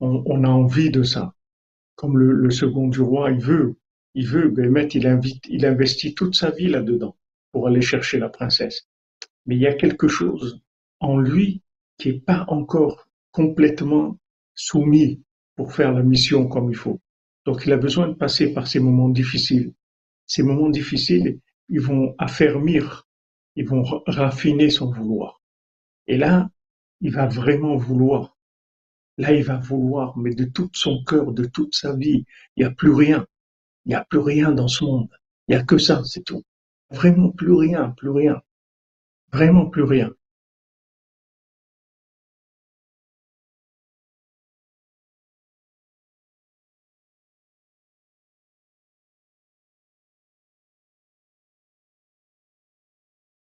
[0.00, 1.33] on a envie de ça
[1.96, 3.76] comme le, second du roi, il veut,
[4.14, 7.16] il veut, Bémet, il invite, il investit toute sa vie là-dedans
[7.52, 8.88] pour aller chercher la princesse.
[9.46, 10.60] Mais il y a quelque chose
[11.00, 11.62] en lui
[11.98, 14.18] qui est pas encore complètement
[14.54, 15.22] soumis
[15.56, 17.00] pour faire la mission comme il faut.
[17.44, 19.72] Donc il a besoin de passer par ces moments difficiles.
[20.26, 21.38] Ces moments difficiles,
[21.68, 23.06] ils vont affermir,
[23.56, 25.42] ils vont raffiner son vouloir.
[26.06, 26.50] Et là,
[27.00, 28.33] il va vraiment vouloir.
[29.18, 32.24] Là, il va vouloir, mais de tout son cœur, de toute sa vie,
[32.56, 33.26] il n'y a plus rien.
[33.86, 35.08] Il n'y a plus rien dans ce monde.
[35.48, 36.42] Il n'y a que ça, c'est tout.
[36.90, 38.42] Vraiment plus rien, plus rien.
[39.32, 40.10] Vraiment plus rien.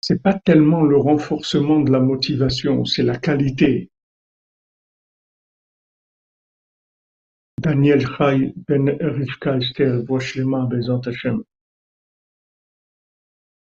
[0.02, 3.90] C'est pas tellement le renforcement de la motivation, c'est la qualité.
[7.62, 11.44] Daniel Chai ben Rivka Esther, Boishlema, Bezat Hashem.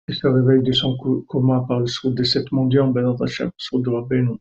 [0.08, 0.96] Il se réveille de son
[1.28, 4.38] coma par le soude de cette mondiale, Bezat Hashem, soude de Rabbeinu.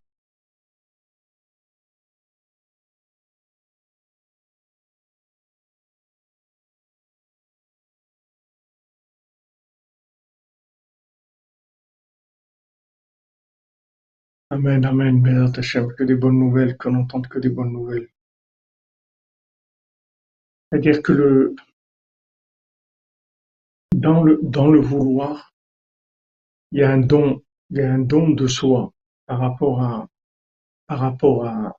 [14.50, 18.08] Amen, Amen, Bezat Hashem, que des bonnes nouvelles, qu'on n'entende que des bonnes nouvelles.
[20.70, 21.56] C'est-à-dire que le,
[23.94, 25.52] dans le, dans le vouloir,
[26.72, 28.92] il y a un don, il y a un don de soi
[29.26, 30.08] par rapport à,
[30.86, 31.76] par rapport à,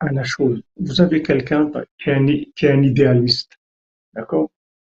[0.00, 0.60] à la chose.
[0.76, 3.52] Vous avez quelqu'un qui est un, qui est un idéaliste,
[4.12, 4.50] d'accord?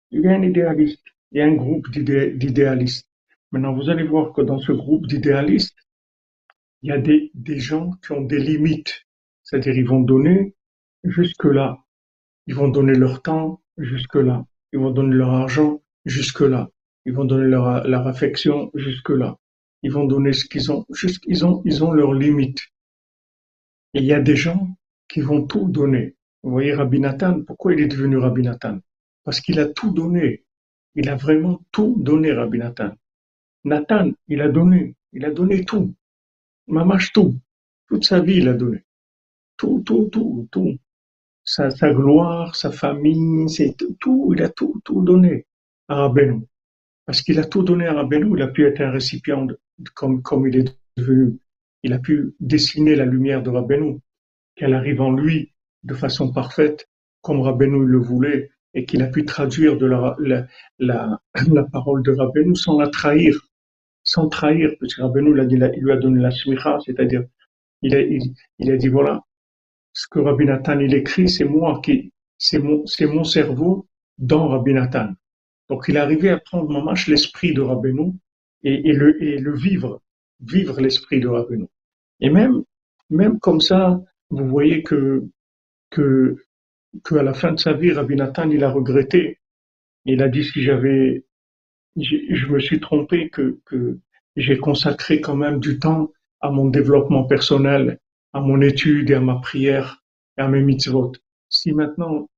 [0.09, 3.07] Il y a un idéaliste, il y a un groupe d'idéalistes.
[3.51, 5.77] Maintenant, vous allez voir que dans ce groupe d'idéalistes,
[6.81, 9.05] il y a des, des gens qui ont des limites.
[9.43, 10.55] C'est-à-dire, ils vont donner
[11.03, 11.77] jusque-là.
[12.47, 14.45] Ils vont donner leur temps jusque-là.
[14.73, 16.69] Ils vont donner leur argent jusque-là.
[17.05, 19.37] Ils vont donner leur, affection jusque-là.
[19.83, 20.85] Ils vont donner ce qu'ils ont.
[21.27, 22.61] Ils ont, ils ont leurs limites.
[23.93, 24.75] Et il y a des gens
[25.07, 26.15] qui vont tout donner.
[26.43, 28.79] Vous voyez Rabbi Nathan, pourquoi il est devenu Rabbi Nathan?
[29.23, 30.43] Parce qu'il a tout donné.
[30.95, 32.91] Il a vraiment tout donné, Rabbi Nathan.
[33.63, 34.95] Nathan, il a donné.
[35.13, 35.93] Il a donné tout.
[36.67, 37.39] Mamache tout.
[37.87, 38.83] Toute sa vie, il a donné.
[39.57, 40.77] Tout, tout, tout, tout.
[41.49, 45.45] Sa, sa gloire, sa famille, c'est tout, il a tout, tout donné
[45.87, 46.41] à Rabbeinu.
[47.05, 49.57] Parce qu'il a tout donné à Rabbeinu, il a pu être un récipient de,
[49.95, 51.39] comme, comme il est devenu.
[51.83, 53.99] Il a pu dessiner la lumière de Rabbeinu,
[54.55, 56.89] qu'elle arrive en lui de façon parfaite,
[57.21, 60.47] comme Rabbeinu le voulait, et qu'il a pu traduire de la, la,
[60.79, 61.19] la,
[61.71, 63.47] parole de Rabbeinu sans la trahir
[64.07, 67.23] sans trahir, parce que Rabbeinu lui a donné la smicha, c'est-à-dire,
[67.81, 69.21] il a, il a dit, voilà,
[69.97, 73.87] ce que Rabbi Nathan il écrit, c'est moi qui, c'est mon, cerveau
[74.19, 75.09] dans Rabbi Nathan.
[75.69, 78.13] Donc il est arrivé à prendre mamache l'esprit de Rabbeinu
[78.61, 80.03] et, et, le, et le vivre,
[80.39, 81.65] vivre l'esprit de Rabbeinu.
[82.19, 82.63] Et même,
[83.09, 85.25] même comme ça, vous voyez que,
[85.89, 86.45] que,
[87.03, 89.39] que à la fin de sa vie, Rabbi Nathan, il a regretté.
[90.05, 91.25] Il a dit si j'avais
[91.95, 93.97] je me suis trompé que, que
[94.35, 97.97] j'ai consacré quand même du temps à mon développement personnel,
[98.33, 100.03] à mon étude et à ma prière
[100.37, 101.13] et à mes mitzvot.
[101.49, 102.29] Si maintenant,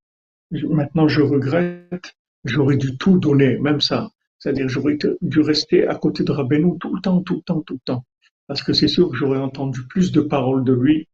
[0.52, 2.16] maintenant je regrette,
[2.46, 4.10] j'aurais dû tout donner, même ça.
[4.40, 7.74] C'est-à-dire, j'aurais dû rester à côté de Rabbeinu tout le temps, tout le temps, tout
[7.74, 8.06] le temps.
[8.48, 11.08] Parce que c'est sûr que j'aurais entendu plus de paroles de lui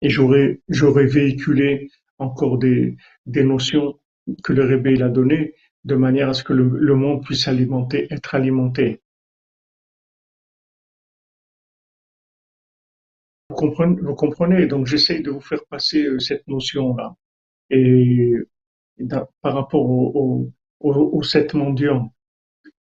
[0.00, 3.98] et j'aurais, j'aurais véhiculé encore des, des notions
[4.42, 5.54] que le Rebbe a données
[5.84, 9.00] de manière à ce que le, monde puisse alimenter, être alimenté.
[13.50, 17.14] Vous comprenez, donc j'essaye de vous faire passer euh, cette notion-là.
[17.70, 18.32] Et
[19.42, 22.14] par rapport aux au, sept mendiants,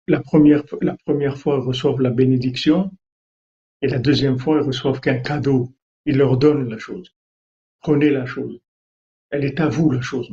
[0.08, 0.96] la première, la
[1.36, 2.90] fois, ils reçoivent la bénédiction,
[3.82, 5.72] et la deuxième fois, ils reçoivent qu'un cadeau.
[6.04, 7.14] Il leur donne la chose.
[7.80, 8.60] Prenez la chose.
[9.30, 10.30] Elle est à vous, la chose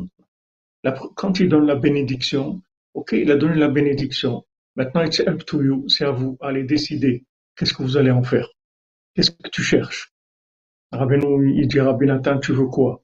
[1.16, 2.62] quand il donne la bénédiction,
[2.94, 4.46] ok, il a donné la bénédiction.
[4.76, 7.26] Maintenant, it's up to you, c'est à vous, allez décider.
[7.56, 8.48] Qu'est-ce que vous allez en faire?
[9.14, 10.14] Qu'est-ce que tu cherches?
[10.92, 13.04] Rabbeinu, il dit, Rabbi Nathan, tu veux quoi?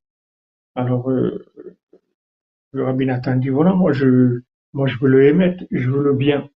[0.75, 1.45] Alors, euh,
[2.71, 4.41] le Rabbi Nathan dit, voilà, moi je,
[4.73, 6.49] moi je veux le émettre, je veux le bien,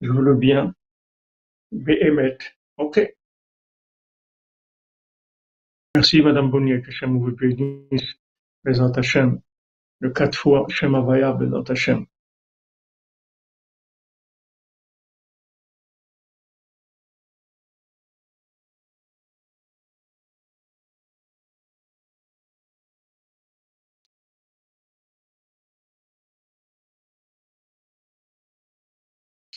[0.00, 0.74] je veux le bien,
[1.72, 2.46] mais émettre.
[2.78, 3.00] Ok.
[5.94, 8.14] Merci Madame Bonnier, que Hachem vous bénisse.
[8.62, 9.40] Présente Hachem
[10.00, 12.06] le quatre fois Shem Havaya Bezat Hashem.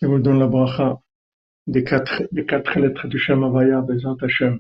[0.03, 1.01] Je vous donne la bracha
[1.65, 4.59] des quatre, des quatre lettres du Shem Havaya Bezat Hashem.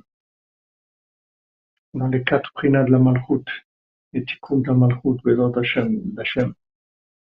[1.93, 3.43] Dans les quatre prinas de la Malchut
[4.13, 6.53] et Tikkun Malchut, Bezat Hashem,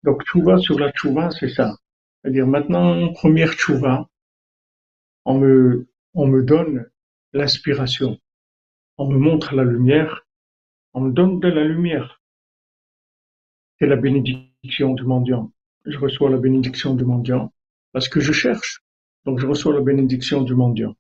[0.05, 1.77] Donc, tchouva sur la tchouva, c'est ça.
[2.23, 4.09] C'est-à-dire, maintenant, première tchouva,
[5.25, 6.89] on me, on me donne
[7.33, 8.17] l'inspiration.
[8.97, 10.25] on me montre la lumière,
[10.93, 12.23] on me donne de la lumière.
[13.81, 15.51] C'est la bénédiction du mendiant.
[15.85, 17.53] Je reçois la bénédiction du mendiant
[17.95, 18.83] parce que je cherche.
[19.25, 20.97] Donc je reçois la bénédiction du mendiant.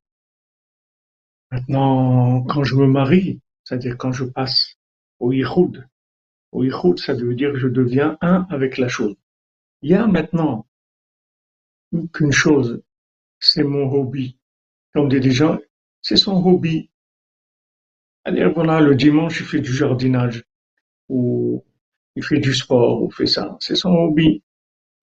[1.51, 4.76] Maintenant, quand je me marie, c'est-à-dire quand je passe
[5.18, 5.86] au Yichud,
[6.53, 9.16] au Yichud, ça veut dire que je deviens un avec la chose.
[9.82, 10.66] Il y a maintenant
[12.12, 12.80] qu'une chose,
[13.40, 14.38] c'est mon hobby.
[14.95, 15.59] Comme dit les gens,
[16.01, 16.90] c'est son hobby.
[18.22, 20.45] Allez, voilà, le dimanche, il fait du jardinage,
[21.09, 21.64] ou
[22.14, 23.57] il fait du sport, ou fait ça.
[23.61, 24.42] C'est son hobby.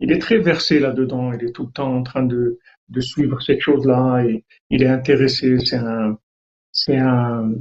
[0.01, 1.31] Il est très versé là-dedans.
[1.31, 4.89] Il est tout le temps en train de, de suivre cette chose-là et il est
[4.89, 5.59] intéressé.
[5.59, 6.17] C'est un,
[6.73, 7.53] c'est un,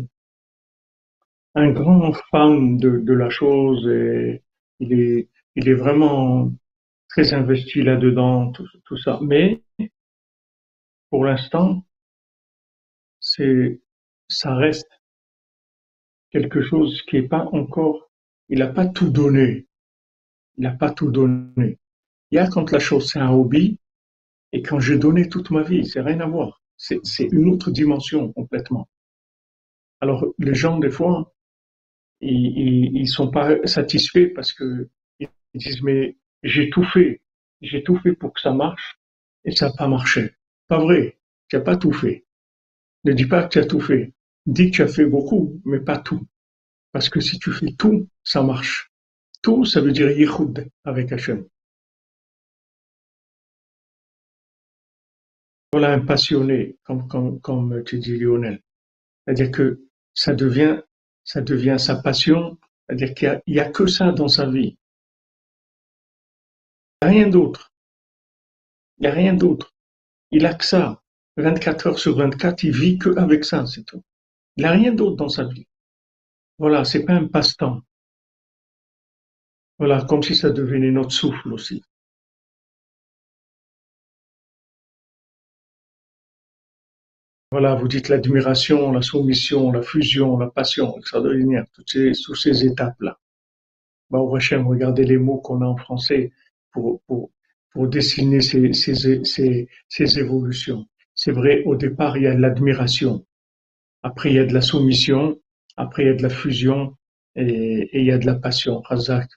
[1.55, 4.43] un grand fan de, de la chose et
[4.80, 6.53] il est, il est vraiment
[7.09, 9.18] très investi là-dedans, tout, tout ça.
[9.22, 9.62] Mais,
[11.11, 11.84] pour l'instant,
[13.20, 13.80] c'est,
[14.28, 14.88] ça reste
[16.30, 18.11] quelque chose qui est pas encore,
[18.49, 19.66] il n'a pas tout donné.
[20.57, 21.79] Il n'a pas tout donné.
[22.30, 23.78] Il y a quand la chose c'est un hobby
[24.52, 26.62] et quand j'ai donné toute ma vie, c'est rien à voir.
[26.76, 28.88] C'est, une autre dimension complètement.
[30.00, 31.34] Alors, les gens, des fois,
[32.20, 37.20] ils, ils, sont pas satisfaits parce que ils disent, mais j'ai tout fait.
[37.60, 38.98] J'ai tout fait pour que ça marche
[39.44, 40.34] et ça n'a pas marché.
[40.68, 41.18] Pas vrai.
[41.48, 42.24] Tu n'as pas tout fait.
[43.04, 44.12] Ne dis pas que tu as tout fait.
[44.46, 46.26] Dis que tu as fait beaucoup, mais pas tout.
[46.92, 48.90] Parce que si tu fais tout, ça marche.
[49.42, 51.44] Tout, ça veut dire yichud avec Hachem.
[55.72, 58.60] Voilà un passionné, comme, comme, tu dis Lionel.
[59.24, 59.80] C'est-à-dire que
[60.14, 60.82] ça devient,
[61.24, 62.58] ça devient sa passion.
[62.88, 64.76] C'est-à-dire qu'il n'y a, a, que ça dans sa vie.
[67.02, 67.72] Il n'y a rien d'autre.
[68.98, 69.72] Il n'y a rien d'autre.
[70.32, 71.02] Il a que ça.
[71.36, 74.02] 24 heures sur 24, il vit que avec ça, c'est tout.
[74.56, 75.66] Il n'a rien d'autre dans sa vie.
[76.58, 77.80] Voilà, c'est pas un passe-temps.
[79.78, 81.82] Voilà, comme si ça devenait notre souffle aussi.
[87.53, 92.64] Voilà, vous dites l'admiration, la soumission, la fusion, la passion extraordinaire, toutes ces, toutes ces
[92.64, 93.18] étapes-là.
[94.09, 96.30] Bah, Hachem, regardez les mots qu'on a en français
[96.70, 97.32] pour, pour,
[97.72, 100.86] pour dessiner ces, ces, ces, évolutions.
[101.16, 103.26] C'est vrai, au départ, il y a de l'admiration.
[104.05, 105.40] Après, il y a de la soumission.
[105.76, 106.96] Après, il y a de la fusion.
[107.34, 108.80] Et, il y a de la passion.
[108.82, 109.28] Razak,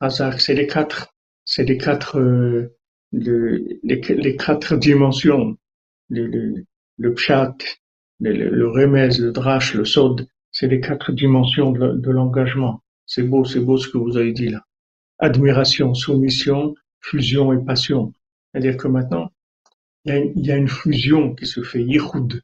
[0.00, 2.76] Razak, c'est les quatre, c'est les quatre, euh,
[3.12, 5.56] le, les, les quatre dimensions
[6.10, 7.56] le, pshat,
[8.20, 12.82] le, remez, le drash, le sod, c'est les quatre dimensions de, l'engagement.
[13.06, 14.64] C'est beau, c'est beau ce que vous avez dit là.
[15.18, 18.12] Admiration, soumission, fusion et passion.
[18.52, 19.30] C'est-à-dire que maintenant,
[20.04, 22.42] il y, a une, il y a une fusion qui se fait, yichud.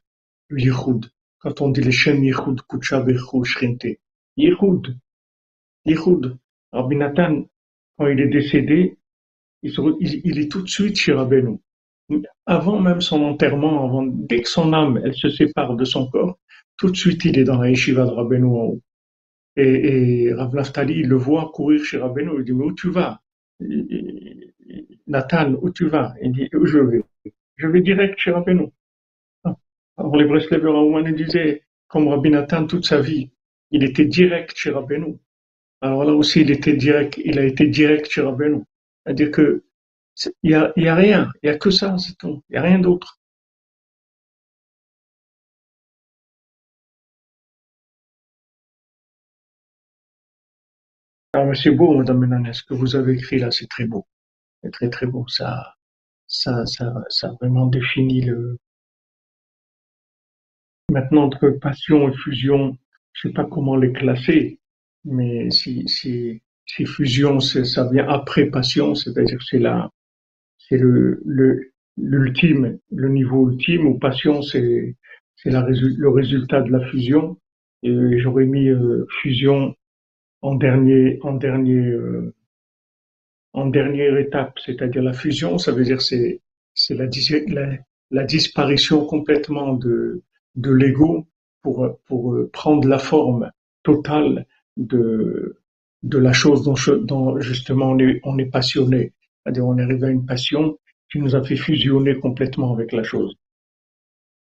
[1.39, 3.85] Quand on dit les shem yichud, kucha bechu, shrinte.
[4.37, 4.97] Yichud,
[5.85, 6.37] yichud.
[6.71, 6.97] Rabbi
[7.97, 8.97] quand il est décédé,
[9.63, 11.59] il est tout de suite chez Rabbeinu
[12.45, 16.39] avant même son enterrement, avant, dès que son âme, elle se sépare de son corps,
[16.77, 18.81] tout de suite il est dans la yeshiva de Rabbeinu en haut.
[19.55, 23.21] Et, et Rav Naftali le voit courir chez Rabbeinu, il dit, mais où tu vas?
[25.07, 26.13] Nathan, où tu vas?
[26.21, 27.01] Il dit, où je vais?
[27.55, 28.67] Je vais direct chez Rabbeinu.
[29.97, 33.31] Alors les Breslevers à disaient, comme Rabbi Nathan toute sa vie,
[33.71, 35.17] il était direct chez Rabbeinu.
[35.81, 38.61] Alors là aussi, il était direct, il a été direct chez Rabbeinu.
[39.03, 39.63] C'est-à-dire que
[40.43, 42.43] il y a, a rien, il y a que ça, c'est tout.
[42.49, 43.19] Il y a rien d'autre.
[51.33, 54.05] Ah, mais c'est beau, Madame Ménanès, ce que vous avez écrit là, c'est très beau.
[54.63, 55.27] C'est très très beau.
[55.27, 55.75] Ça,
[56.27, 58.57] ça, ça, ça vraiment définit le.
[60.91, 62.77] Maintenant, entre passion et fusion,
[63.13, 64.59] je sais pas comment les classer,
[65.05, 69.89] mais si, si, si fusion, ça vient après passion, c'est-à-dire c'est la,
[70.67, 74.95] c'est le, le, l'ultime, le niveau ultime, ou passion, c'est,
[75.35, 77.37] c'est la, le résultat de la fusion.
[77.83, 79.75] Et j'aurais mis euh, fusion
[80.41, 82.33] en dernier, en dernier, euh,
[83.53, 86.41] en dernière étape, c'est-à-dire la fusion, ça veut dire c'est,
[86.73, 87.07] c'est la,
[88.11, 90.23] la, disparition complètement de,
[90.55, 91.27] de l'ego
[91.61, 93.51] pour, pour euh, prendre la forme
[93.83, 94.45] totale
[94.75, 95.57] de,
[96.03, 99.13] de la chose dont, dont justement on est, on est passionné.
[99.61, 100.77] On est arrivé à une passion
[101.11, 103.35] qui nous a fait fusionner complètement avec la chose.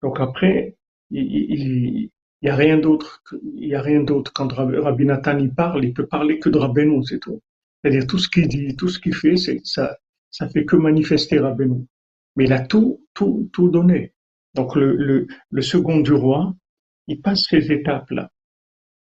[0.03, 0.77] Donc après,
[1.11, 2.11] il
[2.43, 3.23] n'y a rien d'autre.
[3.57, 4.33] Il y a rien d'autre.
[4.33, 7.41] Quand Rabbi Nathan y parle, il peut parler que de Rabbeinu, c'est tout.
[7.83, 9.97] C'est-à-dire tout ce qu'il dit, tout ce qu'il fait, ça,
[10.31, 11.87] ça fait que manifester Rabbeinu.
[12.37, 14.13] Mais il a tout, tout, tout donné.
[14.55, 16.55] Donc le, le, le second du roi,
[17.07, 18.31] il passe ces étapes-là.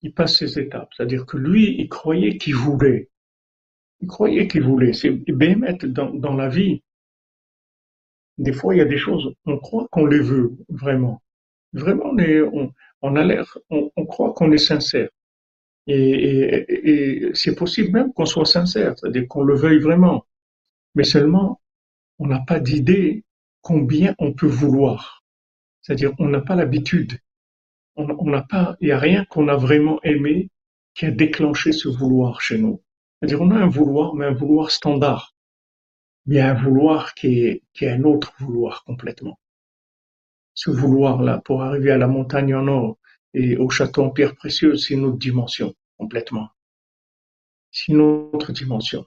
[0.02, 0.88] Il passe ces étapes.
[0.96, 3.08] C'est-à-dire que lui, il croyait qu'il voulait.
[4.04, 4.92] Il croyait qu'il voulait.
[4.92, 6.82] C'est bémettre dans, dans la vie.
[8.36, 11.22] Des fois, il y a des choses, on croit qu'on les veut, vraiment.
[11.72, 12.12] Vraiment,
[13.00, 15.08] on, a l'air, on, croit qu'on est sincère.
[15.86, 20.26] Et c'est possible même qu'on soit sincère, c'est-à-dire qu'on le veuille vraiment.
[20.94, 21.62] Mais seulement,
[22.18, 23.24] on n'a pas d'idée
[23.62, 25.24] combien on peut vouloir.
[25.80, 27.18] C'est-à-dire, on n'a pas l'habitude.
[27.96, 30.50] On n'a pas, il n'y a rien qu'on a vraiment aimé
[30.94, 32.83] qui a déclenché ce vouloir chez nous.
[33.24, 35.34] C'est-à-dire, on a un vouloir, mais un vouloir standard.
[36.26, 39.38] Mais un vouloir qui est, qui est un autre vouloir complètement.
[40.52, 42.98] Ce vouloir-là, pour arriver à la montagne en or
[43.32, 46.50] et au château en pierre précieuse, c'est une autre dimension, complètement.
[47.70, 49.06] C'est une autre dimension.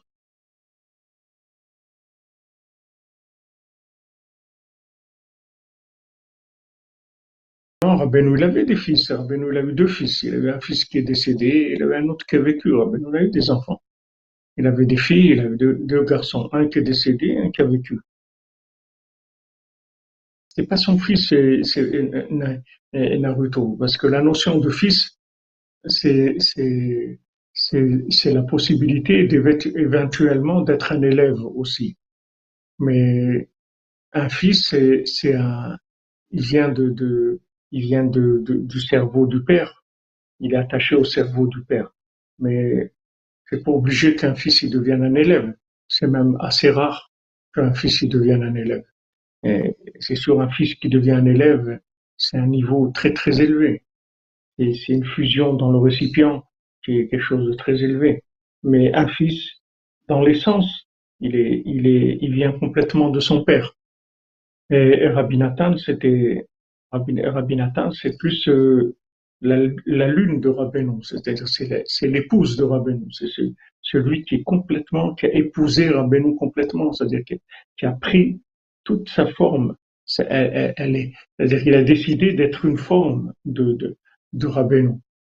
[7.83, 9.11] Rabbeinu, il avait des fils.
[9.11, 10.23] Rabbeinu, il avait deux fils.
[10.23, 12.73] Il avait un fils qui est décédé, il avait un autre qui a vécu.
[12.73, 13.79] Rabbeinu, il avait des enfants.
[14.57, 16.49] Il avait des filles, il avait deux, garçons.
[16.51, 17.99] Un qui est décédé, un qui a vécu.
[20.49, 23.75] C'est pas son fils, c'est Naruto.
[23.77, 25.19] Parce que la notion de fils,
[25.85, 26.35] c'est
[28.25, 29.29] la possibilité
[29.75, 31.95] éventuellement d'être un élève aussi.
[32.79, 33.49] Mais
[34.13, 35.77] un fils, c'est un,
[36.31, 37.41] il vient de, de
[37.71, 39.83] il vient du cerveau du père.
[40.39, 41.93] Il est attaché au cerveau du père.
[42.39, 42.93] Mais
[43.49, 45.53] c'est pas obligé qu'un fils il devienne un élève.
[45.87, 47.11] C'est même assez rare
[47.53, 48.83] qu'un fils il devienne un élève.
[49.99, 51.79] C'est sûr un fils qui devient un élève,
[52.17, 53.83] c'est un niveau très très élevé.
[54.57, 56.43] Et c'est une fusion dans le récipient
[56.83, 58.23] qui est quelque chose de très élevé.
[58.63, 59.39] Mais un fils,
[60.07, 60.87] dans l'essence,
[61.19, 63.75] il est, il est, il vient complètement de son père.
[64.69, 66.47] Et, et Rabbi Nathan, c'était,
[66.91, 68.96] Rabbi, Rabbi Nathan, c'est plus euh,
[69.41, 73.27] la, la lune de Rabbeinu, c'est-à-dire c'est l'épouse de Rabbeinu, c'est
[73.81, 78.41] celui qui est complètement, qui a épousé Rabbeinu complètement, c'est-à-dire qui, a pris
[78.83, 79.75] toute sa forme.
[80.19, 83.97] Elle, est, c'est-à-dire qu'il a décidé d'être une forme de, de,
[84.33, 84.47] de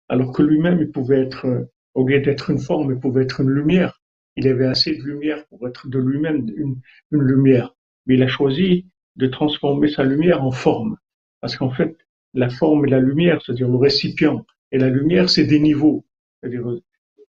[0.09, 1.65] alors que lui-même il pouvait être, euh,
[1.95, 4.01] au lieu d'être une forme, il pouvait être une lumière.
[4.37, 7.75] Il avait assez de lumière pour être de lui-même une, une lumière,
[8.07, 8.87] mais il a choisi
[9.17, 10.97] de transformer sa lumière en forme.
[11.41, 11.97] Parce qu'en fait,
[12.37, 16.05] la forme et la lumière, c'est-à-dire le récipient et la lumière, c'est des niveaux.
[16.41, 16.67] C'est-à-dire,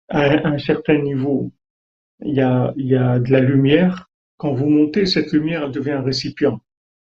[0.09, 1.53] à un, certain niveau,
[2.25, 4.09] il y, a, il y a de la lumière.
[4.39, 6.61] Quand vous montez, cette lumière elle devient un récipient.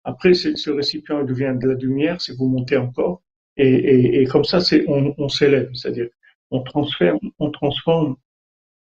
[0.03, 3.21] Après, ce récipient il devient de la lumière si vous montez encore.
[3.57, 5.69] Et, et, et comme ça, c'est, on, on s'élève.
[5.73, 6.07] C'est-à-dire,
[6.51, 8.15] on transforme, on transforme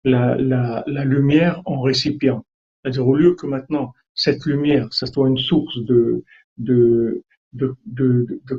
[0.04, 2.44] la, la, la lumière en récipient.
[2.82, 6.24] C'est-à-dire au lieu que maintenant cette lumière, ça soit une source de,
[6.58, 7.24] de,
[7.54, 7.76] de,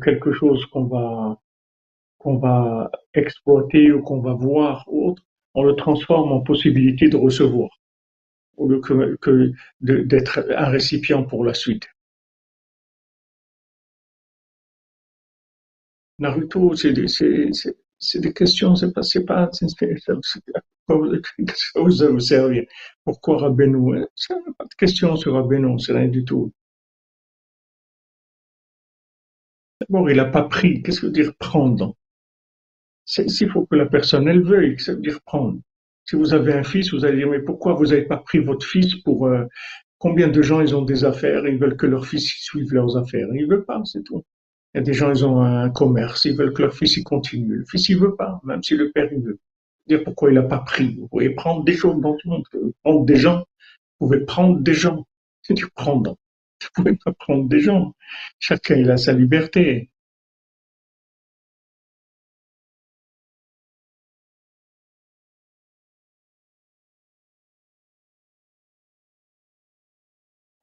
[0.03, 1.41] quelque chose qu'on va,
[2.19, 5.23] qu'on va exploiter ou qu'on va voir autre,
[5.55, 7.71] on le transforme en possibilité de recevoir
[8.57, 11.89] au lieu que, d'être un récipient pour la suite.
[16.19, 17.07] Naruto, c'est des,
[18.33, 20.21] questions, c'est pas, c'est pas, que
[21.81, 22.67] vous avez servi?
[23.05, 24.05] Pourquoi Rabbeinu?
[24.15, 26.53] C'est pas de question sur Rabbeinu, c'est rien du tout.
[29.89, 30.83] D'abord, il a pas pris.
[30.83, 31.95] Qu'est-ce que veut dire prendre?
[33.05, 35.59] S'il faut que la personne, elle veuille, ça veut dire prendre?
[36.07, 38.67] Si vous avez un fils, vous allez dire, mais pourquoi vous n'avez pas pris votre
[38.67, 39.45] fils pour, euh,
[39.99, 42.97] combien de gens, ils ont des affaires, ils veulent que leur fils ils suive leurs
[42.97, 43.27] affaires.
[43.35, 44.23] Ils veulent pas, c'est tout.
[44.75, 47.05] Il y a des gens, ils ont un commerce, ils veulent que leur fils, il
[47.05, 47.57] continue.
[47.57, 49.39] Le fils, il veut pas, même si le père, il veut.
[49.87, 50.97] Dire pourquoi il n'a pas pris.
[50.97, 52.43] Vous pouvez prendre des choses dans ce monde.
[52.53, 53.45] Vous pouvez prendre des gens.
[54.01, 55.07] Vous pouvez prendre des gens.
[55.43, 56.17] C'est du prendre.
[56.77, 57.95] Vous pouvez pas prendre des gens.
[58.39, 59.91] Chacun, il a sa liberté.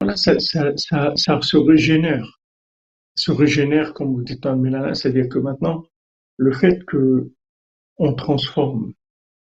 [0.00, 2.40] Voilà, ça, ça, ça, ça se régénère.
[3.16, 5.84] Se régénère, comme vous dites en Mélana, c'est-à-dire que maintenant,
[6.38, 7.32] le fait que
[7.98, 8.94] on transforme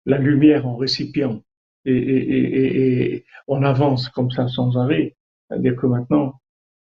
[0.06, 1.44] la lumière en récipient
[1.86, 5.16] et, et on avance comme ça sans arrêt,
[5.48, 6.42] c'est-à-dire que maintenant,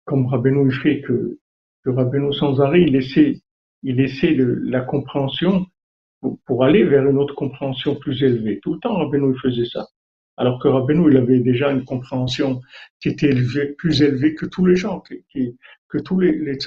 [0.05, 1.39] comme Rabbeinu il fait que,
[1.85, 3.41] que Rabbeinu sans arrêt, il essaie,
[3.83, 5.67] il essaie de, la compréhension
[6.45, 8.61] pour, aller vers une autre compréhension plus élevée.
[8.63, 9.87] Tout le temps, Rabbeinu il faisait ça.
[10.39, 12.61] Alors que Rabbeinu, il avait déjà une compréhension
[13.01, 13.35] qui était
[13.79, 16.59] plus élevée que tous les gens, que tous les, les.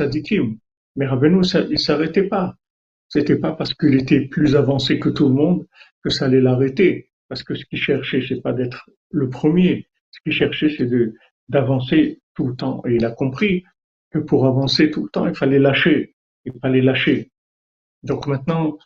[0.96, 2.56] Mais Rabbeinu, ça, il s'arrêtait pas.
[3.10, 5.68] C'était pas parce qu'il était plus avancé que tout le monde
[6.04, 7.10] que ça allait l'arrêter.
[7.28, 9.88] Parce que ce qu'il cherchait, c'est pas d'être le premier.
[10.12, 11.14] Ce qu'il cherchait, c'est de,
[11.50, 12.82] d'avancer tout le temps.
[12.88, 13.64] Et il a compris
[14.12, 16.16] que pour avancer tout le temps, il fallait lâcher.
[16.46, 17.32] Il fallait lâcher.
[18.04, 18.78] Donc maintenant,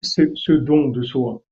[0.00, 1.42] c'est ce don de soi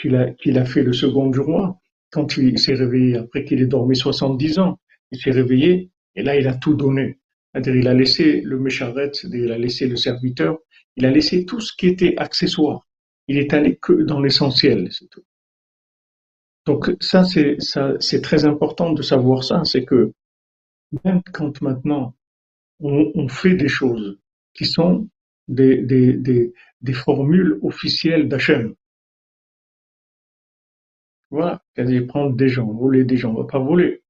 [0.00, 1.78] qu'il a, qu'il a fait le second jour,
[2.10, 4.78] quand il s'est réveillé, après qu'il ait dormi 70 ans,
[5.10, 7.18] il s'est réveillé, et là, il a tout donné.
[7.52, 10.58] C'est-à-dire, il a laissé le mécharet, il a laissé le serviteur,
[10.96, 12.86] il a laissé tout ce qui était accessoire.
[13.28, 15.22] Il est allé que dans l'essentiel, c'est tout.
[16.66, 20.12] Donc, ça, c'est, ça, c'est très important de savoir ça, c'est que
[21.04, 22.14] même quand maintenant
[22.80, 24.18] on, on fait des choses
[24.54, 25.08] qui sont
[25.48, 28.74] des, des, des, des formules officielles d'Hachem,
[31.30, 31.62] voilà,
[32.06, 34.01] prendre des gens, voler des gens, on va pas voler.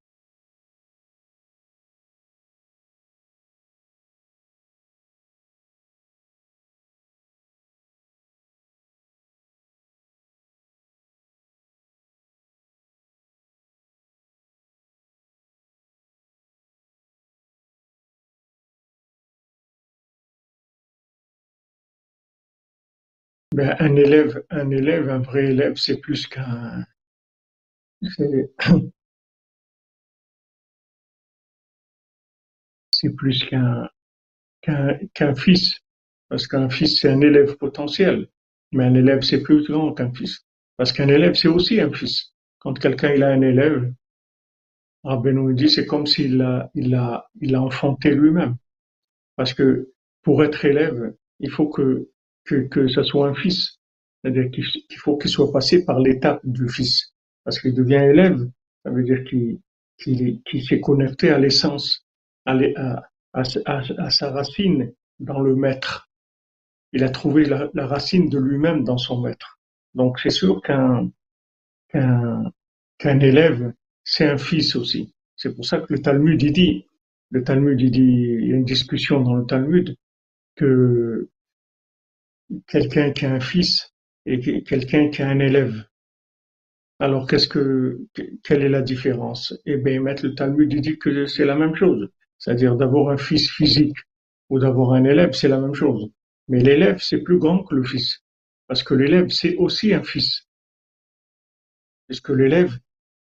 [23.63, 26.85] Un élève, un élève, un vrai élève, c'est plus qu'un,
[32.93, 33.89] c'est plus qu'un
[35.15, 35.79] qu'un fils,
[36.29, 38.29] parce qu'un fils c'est un élève potentiel,
[38.73, 40.45] mais un élève c'est plus grand qu'un fils,
[40.77, 42.33] parce qu'un élève c'est aussi un fils.
[42.59, 43.93] Quand quelqu'un il a un élève,
[45.05, 48.57] Rabbeinu dit c'est comme s'il l'a il a il a enfanté lui-même,
[49.37, 49.93] parce que
[50.23, 52.09] pour être élève, il faut que
[52.45, 53.79] que que ça soit un fils,
[54.23, 57.13] c'est-à-dire qu'il faut qu'il soit passé par l'étape du fils,
[57.45, 58.49] parce qu'il devient élève,
[58.85, 59.59] ça veut dire qu'il
[60.07, 62.05] est- qu'il s'est connecté à l'essence,
[62.47, 62.57] à,
[63.33, 66.09] à, à, sa racine dans le maître.
[66.93, 69.59] Il a trouvé la, racine de lui-même dans son maître.
[69.95, 71.11] Donc c'est sûr qu'un
[71.89, 72.51] qu'un
[72.99, 73.73] qu'un élève,
[74.05, 75.15] c'est un fils aussi.
[75.37, 76.87] C'est pour ça que le Talmud il dit,
[77.31, 79.97] le Talmud il dit, il y a une discussion dans le Talmud
[80.57, 81.29] que
[82.67, 83.93] quelqu'un qui a un fils
[84.27, 85.85] et que- quelqu'un qui a un élève.
[87.01, 87.99] Alors qu'est-ce que
[88.45, 89.55] quelle est la différence?
[89.67, 92.09] Eh bien, mettre le Talmud dit que c'est la même chose.
[92.39, 93.97] C'est-à-dire d'avoir un fils physique
[94.49, 96.11] ou d'avoir un élève, c'est la même chose.
[96.49, 98.21] Mais l'élève, c'est plus grand que le fils.
[98.69, 100.47] Parce que l'élève, c'est aussi un fils.
[102.07, 102.79] Puisque l'élève,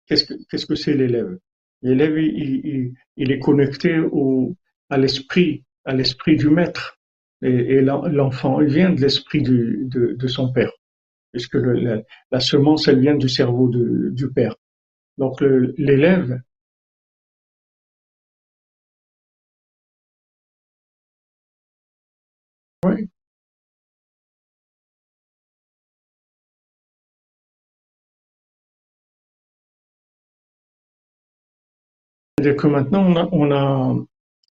[0.07, 1.39] qu'est-ce que que c'est l'élève?
[1.83, 4.55] L'élève, il- il est connecté au,
[4.91, 6.99] à l'esprit, à l'esprit du maître.
[7.45, 9.86] Et, et l'en- l'enfant, il vient de l'esprit de,
[10.28, 10.72] son père.
[11.32, 14.57] Puisque le- la, semence, elle vient du cerveau du père.
[15.18, 16.40] Donc l'élève,
[22.84, 23.09] ouais,
[32.38, 33.97] c'est-à-dire que maintenant on a,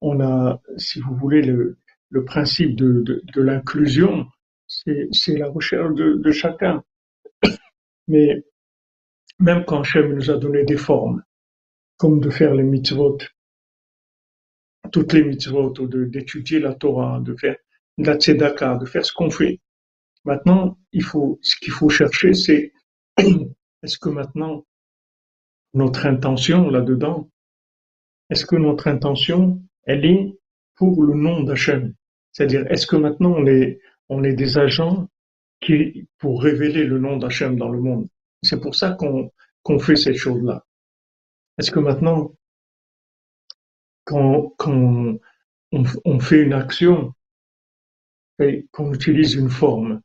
[0.01, 1.79] on a, si vous voulez, le,
[2.15, 4.27] le principe de, l'inclusion,
[4.69, 6.85] c'est la recherche de, chacun.
[8.07, 8.45] Mais
[9.41, 11.25] même quand Hachem nous a donné des formes,
[11.97, 13.19] comme de faire les mitzvot,
[14.93, 17.57] toutes les mitzvot, ou d'étudier la Torah, de faire
[17.99, 19.61] la de faire ce qu'on fait.
[20.25, 22.73] Maintenant, il faut, ce qu'il faut chercher, c'est
[23.83, 24.65] est-ce que maintenant
[25.75, 27.29] notre intention là-dedans,
[28.31, 30.39] est-ce que notre intention, elle est
[30.77, 31.93] pour le nom d'Hachem?
[32.35, 33.35] C'est-à-dire, est-ce que maintenant
[34.09, 35.09] on est, des agents
[35.61, 38.09] qui, pour révéler le nom d'Hachem dans le monde?
[38.43, 38.97] C'est pour ça
[39.63, 40.67] qu'on fait cette chose-là.
[41.59, 42.35] Est-ce que maintenant,
[44.05, 47.15] quand, on fait une action
[48.41, 50.01] et qu'on utilise une forme,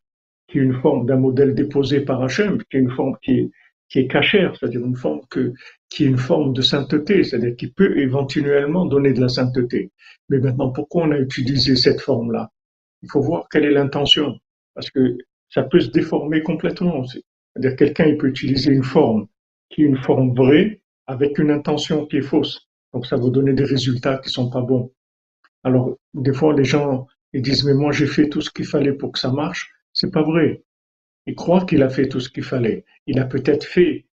[0.47, 3.51] qui est une forme d'un modèle déposé par Hachem, qui est une forme qui est,
[3.89, 5.53] qui est cachère, c'est-à-dire une forme que,
[5.89, 9.91] qui est une forme de sainteté, c'est-à-dire qui peut éventuellement donner de la sainteté.
[10.29, 12.51] Mais maintenant, pourquoi on a utilisé cette forme-là?
[13.01, 14.37] Il faut voir quelle est l'intention,
[14.75, 15.17] parce que
[15.49, 17.03] ça peut se déformer complètement.
[17.05, 19.27] C'est-à-dire quelqu'un il peut utiliser une forme
[19.69, 22.69] qui est une forme vraie avec une intention qui est fausse.
[22.93, 24.91] Donc ça va donner des résultats qui sont pas bons.
[25.63, 28.93] Alors, des fois, les gens ils disent, mais moi j'ai fait tout ce qu'il fallait
[28.93, 29.71] pour que ça marche.
[29.93, 30.63] C'est pas vrai.
[31.29, 32.85] Il croit qu'il a fait tout ce qu'il fallait.
[33.05, 34.07] Il a peut-être fait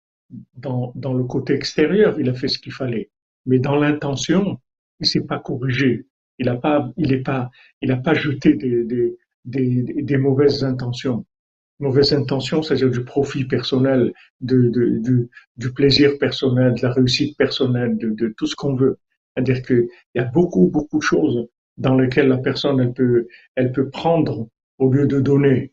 [0.55, 3.09] dans, dans le côté extérieur, il a fait ce qu'il fallait.
[3.47, 4.61] Mais dans l'intention,
[5.01, 6.05] il s'est pas corrigé.
[6.39, 7.49] Il a pas, il est pas,
[7.81, 11.25] il a pas jeté des, des, des, mauvaises intentions.
[11.79, 14.13] Mauvaise intention, c'est-à-dire du profit personnel,
[14.43, 14.69] de,
[15.57, 18.99] du, plaisir personnel, de la réussite personnelle, de, de tout ce qu'on veut.
[19.33, 21.47] C'est-à-dire qu'il y a beaucoup, beaucoup de choses
[21.79, 25.73] dans lesquelles la personne, elle peut, elle peut prendre au lieu de donner.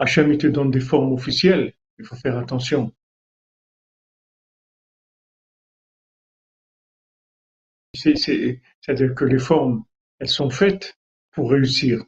[0.00, 1.74] Hachem, il te donne des formes officielles.
[2.00, 2.92] Il faut faire attention.
[7.94, 9.84] C'est, c'est, c'est-à-dire que les formes,
[10.18, 10.98] elles sont faites
[11.30, 12.02] pour réussir.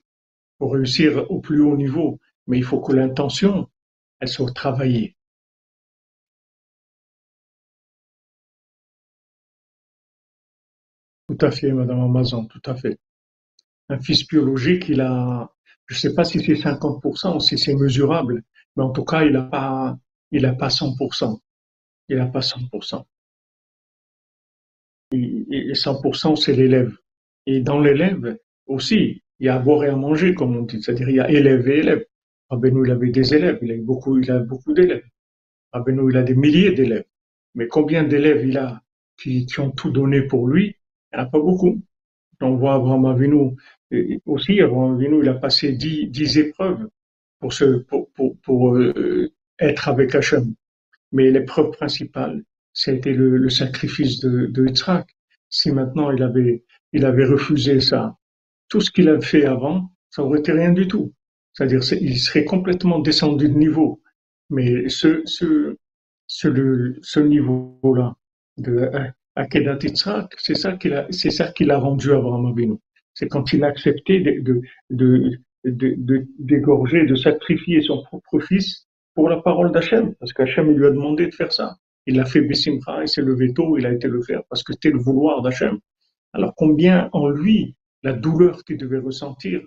[0.58, 2.20] pour réussir au plus haut niveau.
[2.48, 3.70] Mais il faut que l'intention,
[4.20, 5.16] elle soit travaillée.
[11.28, 12.96] Tout à fait, Madame Amazon, tout à fait.
[13.90, 15.52] Un fils biologique, il a,
[15.92, 18.42] je ne sais pas si c'est 50% ou si c'est mesurable,
[18.76, 19.98] mais en tout cas, il n'a pas,
[20.30, 21.38] il a pas 100%.
[22.08, 23.04] Il n'a pas 100%.
[25.12, 26.96] Et 100%, c'est l'élève.
[27.46, 30.82] Et dans l'élève aussi, il y a à boire et à manger, comme on dit.
[30.82, 32.04] C'est-à-dire, il y a élève et élève.
[32.48, 35.04] Rabbeinu, il avait des élèves, il a beaucoup, il a beaucoup d'élèves.
[35.72, 37.04] Rabbeinu, il a des milliers d'élèves.
[37.54, 38.82] Mais combien d'élèves il a
[39.18, 40.76] qui, qui, ont tout donné pour lui?
[41.12, 41.82] Il n'y en a pas beaucoup.
[42.42, 43.56] On voit Abraham Avinu
[44.26, 44.60] aussi.
[44.60, 46.88] Abraham Avinu, il a passé dix, dix épreuves
[47.38, 50.54] pour, euh, être avec Hachem.
[51.12, 55.08] Mais l'épreuve principale, c'était le, le sacrifice de, de Yitzhak.
[55.50, 58.16] Si maintenant il avait, refusé ça,
[58.68, 61.12] tout ce qu'il avait fait avant, ça aurait été rien du tout.
[61.52, 64.00] C'est-à-dire, il serait complètement descendu de niveau.
[64.48, 68.16] Mais ce, ce niveau-là
[68.56, 68.90] de
[69.36, 72.76] Akedat Yitzhak, c'est ça qu'il a, c'est ça qu'il a rendu Abraham Avinu.
[73.14, 74.60] C'est quand il a accepté de,
[74.90, 80.86] de, de, d'égorger, de sacrifier son propre fils pour la parole d'Hachem, parce qu'Hachem lui
[80.86, 81.76] a demandé de faire ça.
[82.06, 84.72] Il a fait Bessimcha, il s'est levé tôt, il a été le faire parce que
[84.72, 85.78] c'était le vouloir d'Hachem.
[86.32, 89.60] Alors combien en lui, la douleur qu'il devait ressentir,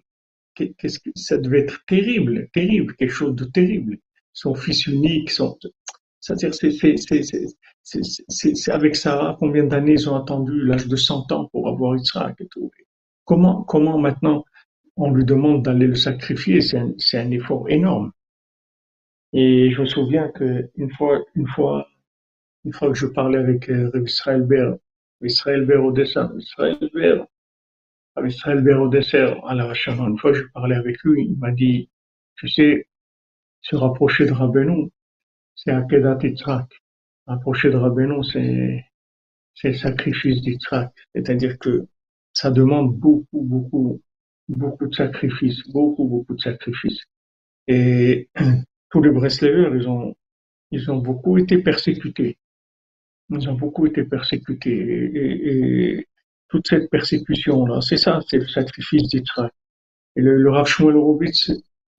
[0.55, 3.97] qu'est-ce que ça devait être terrible, terrible, quelque chose de terrible.
[4.33, 5.57] Son fils unique, son,
[6.25, 6.55] c'est-à-dire,
[7.83, 12.41] c'est avec Sarah, combien d'années ils ont attendu l'âge de 100 ans pour avoir Yitzhak
[12.41, 12.71] et tout.
[13.25, 14.43] Comment, maintenant
[14.97, 16.79] on lui demande d'aller le sacrifier, c'est
[17.17, 18.11] un, effort énorme.
[19.33, 21.87] Et je me souviens qu'une fois, une fois,
[22.63, 24.77] une fois que je parlais avec euh, Israël Ber,
[25.21, 27.27] Israël Ber au Israël Ber,
[28.25, 28.89] Israël Ber au
[29.47, 29.71] à la
[30.07, 31.87] une fois je parlais avec lui, il m'a dit,
[32.37, 32.87] tu sais,
[33.61, 34.89] se rapprocher de Rabbeinu,
[35.55, 36.67] c'est Akedat Yitzhak.
[37.27, 38.85] Rapprocher de Rabbeinu, c'est,
[39.55, 40.93] c'est le sacrifice d'Yitzhak.
[41.13, 41.87] C'est-à-dire que
[42.33, 44.01] ça demande beaucoup, beaucoup,
[44.47, 47.01] beaucoup de sacrifices, beaucoup, beaucoup de sacrifices.
[47.67, 48.29] Et
[48.91, 50.15] tous les Breslevers, ils ont,
[50.71, 52.37] ils ont beaucoup été persécutés.
[53.29, 54.77] Ils ont beaucoup été persécutés.
[54.77, 56.07] Et,
[56.47, 59.51] toute cette persécution-là, c'est ça, c'est le sacrifice d'Yitzhak.
[60.15, 60.95] Et le, le Rav Shmuel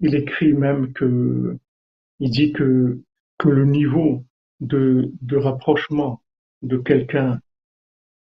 [0.00, 1.56] il écrit même que,
[2.20, 3.00] il dit que,
[3.38, 4.24] que le niveau
[4.60, 6.22] de, rapprochement
[6.62, 7.40] de quelqu'un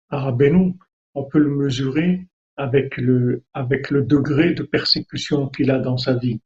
[0.10, 0.74] à Rabbeinu,
[1.14, 6.16] on peut le mesurer avec le, avec le degré de persécution qu'il a dans sa
[6.16, 6.42] vie.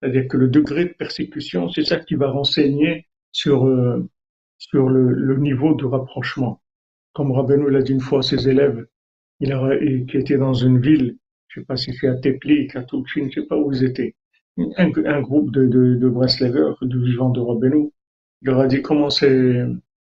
[0.00, 4.08] C'est-à-dire que le degré de persécution, c'est ça qui va renseigner sur, euh,
[4.72, 6.60] le, niveau de rapprochement.
[7.12, 8.86] Comme Rabbeinu l'a dit une fois à ses élèves,
[9.40, 9.76] il a,
[10.08, 13.46] qui était dans une ville, je sais pas si c'est à Teplik, à je sais
[13.46, 14.14] pas où ils étaient,
[14.58, 17.90] un, groupe de, de, de Breslevers, de vivants de Rabbeinu,
[18.42, 19.64] il leur a dit comment c'est,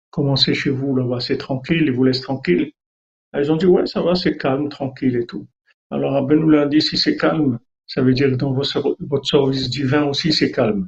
[0.10, 2.72] comment c'est chez vous là-bas, c'est tranquille, ils vous laissent tranquille.
[3.38, 5.46] Ils ont dit, ouais, ça va, c'est calme, tranquille et tout.
[5.92, 9.70] Alors, Abben nous l'a dit, si c'est calme, ça veut dire que dans votre service
[9.70, 10.88] divin aussi, c'est calme.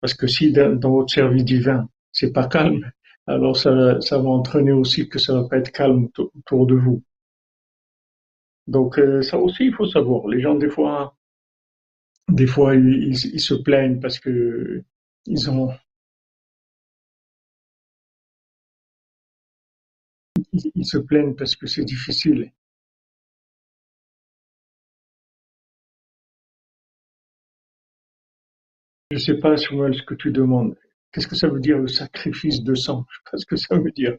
[0.00, 2.90] Parce que si dans, votre service divin, c'est pas calme,
[3.26, 7.02] alors ça, ça va entraîner aussi que ça va pas être calme autour de vous.
[8.66, 10.28] Donc, euh, ça aussi, il faut savoir.
[10.28, 11.16] Les gens, des fois,
[12.32, 14.82] des fois, ils, se plaignent parce que
[15.26, 15.70] ils ont,
[20.52, 22.52] ils se plaignent parce que c'est difficile.
[29.10, 30.74] Je ne sais pas, Samuel, ce que tu demandes.
[31.12, 33.04] Qu'est-ce que ça veut dire le sacrifice de sang?
[33.10, 34.16] Je sais pas ce que ça veut dire.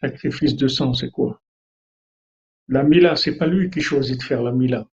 [0.00, 1.42] Sacrifice de sang, c'est quoi?
[2.68, 4.88] La Mila, c'est pas lui qui choisit de faire la Mila.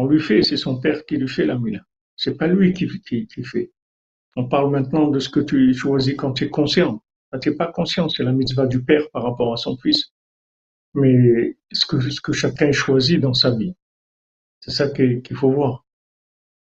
[0.00, 1.80] On lui fait, c'est son père qui lui fait la Mila.
[2.14, 3.72] C'est pas lui qui, qui, qui fait.
[4.36, 7.02] On parle maintenant de ce que tu choisis quand tu es conscient.
[7.32, 10.12] Quand tu n'es pas conscient, c'est la mitzvah du père par rapport à son fils.
[10.94, 13.74] Mais ce que, ce que chacun choisit dans sa vie,
[14.60, 15.84] c'est ça qu'il faut voir.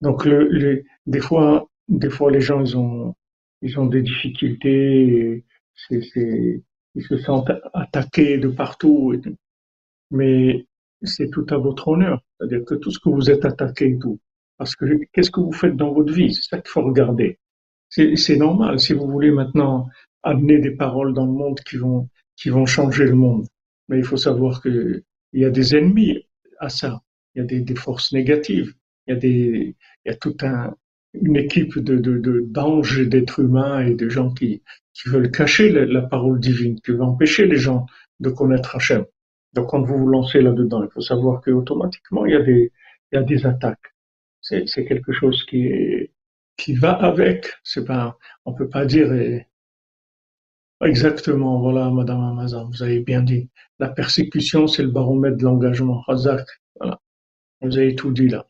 [0.01, 3.15] Donc, des fois, des fois, les gens, ils ont,
[3.63, 5.43] ils ont des difficultés,
[5.89, 9.19] ils se sentent attaqués de partout.
[10.11, 10.67] Mais
[11.01, 12.21] c'est tout à votre honneur.
[12.43, 14.19] C'est-à-dire que tout ce que vous êtes attaqué et tout.
[14.57, 16.33] Parce que qu'est-ce que vous faites dans votre vie?
[16.33, 17.39] C'est ça qu'il faut regarder.
[17.89, 18.79] C'est, normal.
[18.79, 19.87] Si vous voulez maintenant
[20.23, 23.47] amener des paroles dans le monde qui vont, qui vont changer le monde.
[23.87, 26.27] Mais il faut savoir que il y a des ennemis
[26.59, 27.01] à ça.
[27.33, 28.73] Il y a des, des forces négatives.
[29.07, 29.75] Il y a des,
[30.05, 30.75] il y a toute un,
[31.13, 34.63] une équipe de, de, d'anges et d'êtres humains et de gens qui,
[34.93, 37.85] qui veulent cacher la, parole divine, qui veulent empêcher les gens
[38.19, 39.05] de connaître Hachem.
[39.53, 42.71] Donc quand vous vous lancez là-dedans, il faut savoir que automatiquement il y a des,
[43.11, 43.93] il y a des attaques.
[44.41, 47.47] c'est quelque chose qui va avec.
[47.63, 49.09] C'est pas, on peut pas dire
[50.85, 53.49] exactement, voilà, Madame Amazon, vous avez bien dit.
[53.79, 56.03] La persécution, c'est le baromètre de l'engagement.
[56.07, 56.47] Hazak,
[56.79, 56.99] voilà.
[57.61, 58.47] Vous avez tout dit là.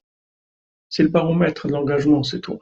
[0.89, 2.59] C'est le baromètre de l'engagement, c'est tout.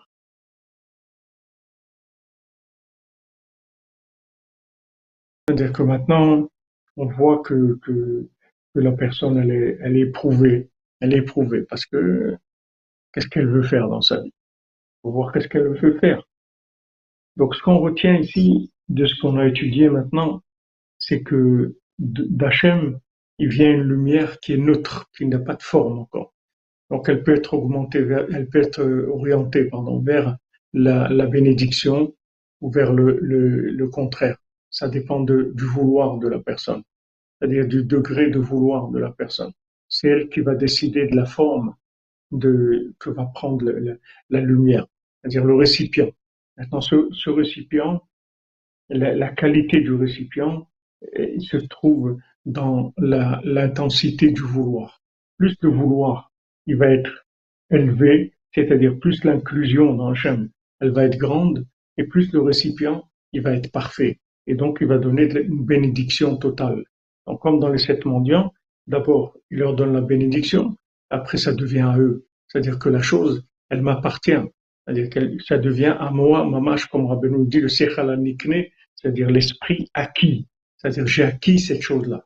[5.48, 6.50] C'est-à-dire que maintenant,
[6.98, 7.80] on voit que,
[8.76, 10.70] la personne, elle est, elle est éprouvée.
[11.02, 12.38] Elle est éprouvée parce que
[13.14, 14.34] qu'est-ce qu'elle veut faire dans sa vie?
[15.02, 16.24] Faut voir qu'est-ce qu'elle veut faire.
[17.38, 20.42] Donc, ce qu'on retient ici de ce qu'on a étudié maintenant,
[21.00, 23.00] c'est que d'Hachem,
[23.40, 26.34] il vient une lumière qui est neutre, qui n'a pas de forme encore.
[26.90, 30.38] Donc, elle peut être augmentée, elle peut être orientée, pardon, vers
[30.74, 32.14] la, bénédiction
[32.60, 34.38] ou vers le contraire.
[34.72, 36.82] Ça dépend du vouloir de la personne,
[37.38, 39.52] c'est-à-dire du degré de vouloir de la personne.
[39.88, 41.76] C'est elle qui va décider de la forme
[42.40, 43.66] que va prendre
[44.30, 44.88] la lumière,
[45.22, 46.12] c'est-à-dire le récipient.
[46.58, 48.02] Maintenant, ce, récipient,
[48.90, 50.70] la, qualité du récipient,
[51.14, 55.02] eh, il se trouve dans l'intensité du vouloir.
[55.38, 56.32] Plus le vouloir,
[56.66, 57.26] il va être
[57.70, 60.50] élevé, c'est-à-dire plus l'inclusion dans le Shem,
[60.80, 61.66] elle va être grande,
[61.98, 64.20] et plus le récipient, il va être parfait.
[64.48, 66.84] Et donc, il va donner une bénédiction totale.
[67.28, 68.54] Donc, comme dans les sept mendiants,
[68.88, 70.76] d'abord, il leur donne la bénédiction,
[71.10, 72.26] après ça devient à eux.
[72.48, 74.44] C'est-à-dire que la chose, elle m'appartient.
[74.86, 78.10] C'est-à-dire que ça devient à moi, mamash, comme Rabbi nous dit, le sechal
[78.96, 80.48] c'est-à-dire l'esprit acquis.
[80.78, 82.26] C'est-à-dire j'ai acquis cette chose-là.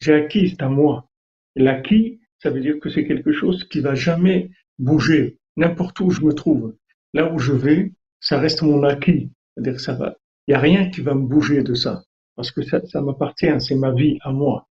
[0.00, 1.08] J'ai acquis, c'est à moi.
[1.56, 6.22] L'acquis, ça veut dire que c'est quelque chose qui va jamais bouger, n'importe où je
[6.22, 6.76] me trouve.
[7.14, 9.30] Là où je vais, ça reste mon acquis.
[9.54, 10.16] C'est-à-dire ça va.
[10.48, 12.04] Il n'y a rien qui va me bouger de ça.
[12.34, 14.66] Parce que ça, ça m'appartient, c'est ma vie à moi.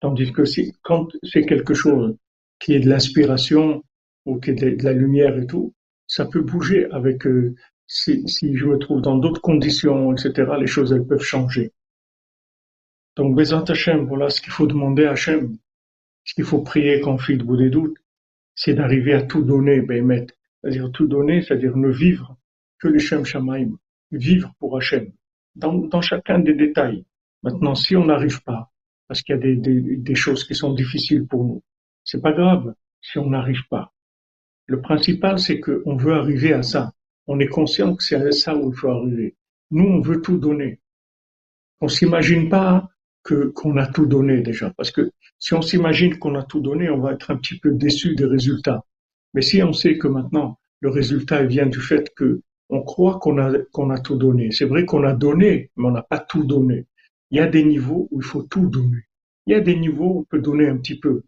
[0.00, 0.42] Tandis que
[0.82, 2.16] quand c'est quelque chose
[2.58, 3.84] qui est de l'inspiration
[4.26, 5.72] ou qui est de la lumière et tout,
[6.08, 7.54] ça peut bouger avec, euh,
[7.86, 11.72] si, je me trouve dans d'autres conditions, etc., les choses, elles peuvent changer.
[13.14, 15.56] Donc, Bézant Hachem, voilà ce qu'il faut demander à Hachem.
[16.24, 17.98] Ce qu'il faut prier quand on bout des doutes,
[18.56, 20.26] c'est d'arriver à tout donner, Bémet.
[20.60, 22.36] C'est-à-dire tout donner, c'est-à-dire ne vivre
[22.80, 23.78] que les Shem Shamaim,
[24.10, 25.12] vivre pour Hachem,
[25.56, 27.04] dans, chacun des détails.
[27.42, 28.70] Maintenant, si on n'arrive pas,
[29.08, 31.62] parce qu'il y a des, choses qui sont difficiles pour nous,
[32.04, 33.92] c'est pas grave si on n'arrive pas.
[34.66, 36.92] Le principal, c'est qu'on veut arriver à ça.
[37.26, 39.36] On est conscient que c'est à ça où il faut arriver.
[39.70, 40.80] Nous, on veut tout donner.
[41.80, 42.88] On s'imagine pas
[43.22, 47.00] qu'on a tout donné déjà, parce que si on s'imagine qu'on a tout donné, on
[47.00, 48.84] va être un petit peu déçu des résultats.
[49.34, 53.38] Mais si on sait que maintenant le résultat vient du fait que on croit qu'on
[53.38, 56.44] a qu'on a tout donné, c'est vrai qu'on a donné, mais on n'a pas tout
[56.44, 56.86] donné.
[57.30, 59.04] Il y a des niveaux où il faut tout donner.
[59.46, 61.22] Il y a des niveaux où on peut donner un petit peu.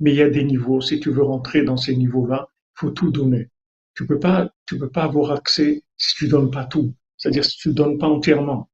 [0.00, 2.90] Mais il y a des niveaux, si tu veux rentrer dans ces niveaux-là, il faut
[2.90, 3.48] tout donner.
[3.94, 6.92] Tu peux pas, tu peux pas avoir accès si tu donnes pas tout.
[7.16, 8.70] C'est-à-dire si tu donnes pas entièrement.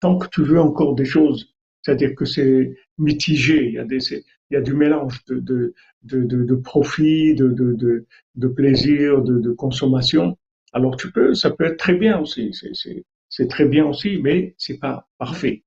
[0.00, 3.98] Tant que tu veux encore des choses, c'est-à-dire que c'est mitigé, il y a des,
[4.12, 8.06] il y a du mélange de, de, de, de, de profit, de, de, de,
[8.36, 10.36] de plaisir, de, de consommation.
[10.72, 12.52] Alors tu peux, ça peut être très bien aussi,
[13.28, 15.62] c'est très bien aussi, mais c'est pas parfait.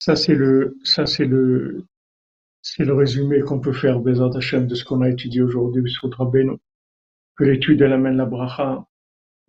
[0.00, 1.84] Ça, c'est le, ça, c'est le,
[2.62, 6.10] c'est le résumé qu'on peut faire, Bézat Hachem, de ce qu'on a étudié aujourd'hui sur
[6.16, 6.58] Rabbeinu.
[7.36, 8.86] Que l'étude, elle amène la bracha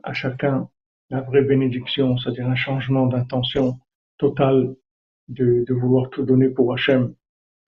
[0.04, 0.70] à chacun,
[1.12, 3.78] la vraie bénédiction, c'est-à-dire un changement d'intention
[4.18, 4.76] totale
[5.28, 7.14] de, de vouloir tout donner pour Hachem,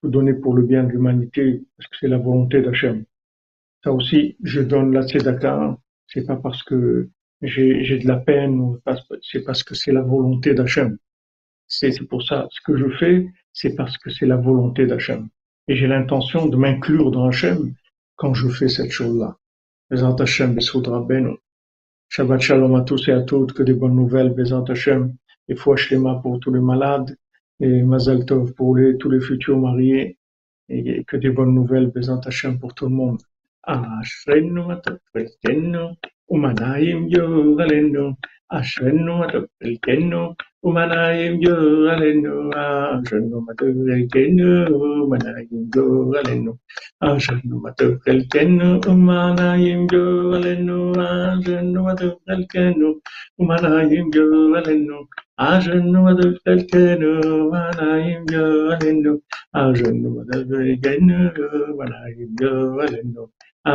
[0.01, 3.03] tout donner pour le bien de l'humanité, parce que c'est la volonté d'Hachem.
[3.83, 7.09] Ça aussi, je donne la tzedaka, c'est pas parce que
[7.41, 8.77] j'ai, de la peine,
[9.21, 10.97] c'est parce que c'est la volonté d'Hachem.
[11.67, 15.27] C'est pour ça, ce que je fais, c'est parce que c'est la volonté d'Hachem.
[15.67, 17.73] Et j'ai l'intention de m'inclure dans Hachem
[18.15, 19.37] quand je fais cette chose-là.
[19.91, 20.57] Hachem.
[22.15, 25.15] Shabbat Shalom à tous et à toutes, que des bonnes nouvelles, Bézant Hachem,
[25.48, 27.18] et foi Shlema pour tous les malades,
[27.60, 30.19] et Mazal Tov pour les, tous les futurs mariés,
[30.69, 33.19] et que des bonnes nouvelles, Bézant Hachem pour tout le monde.
[37.10, 38.14] Yoralenu,
[40.64, 44.49] ഉമനായും ജോകലെന്നു ആഷണ്ണു മതുക്കൽക്കെന്നു
[44.99, 46.53] ഉമനായും ജോകലെന്നു
[47.03, 50.77] ആഷണ്ണു മതുക്കൽക്കെന്നു ഉമ്മാനായും ജോകലെന്നു
[51.07, 52.91] ആഷണ്ണു മതുക്കൽക്കെന്നു
[53.40, 54.99] ഉമനായും ജോകലെന്നു
[55.41, 59.14] ആഷണ്ണു മതുക്കൽക്കെന്നു ഉമാനായും ജോകലെന്നു
[59.56, 61.22] ആഷണ്ണു മതുക്കൽക്കെന്നു
[61.64, 63.26] ഉമനായും ജോകലെന്നു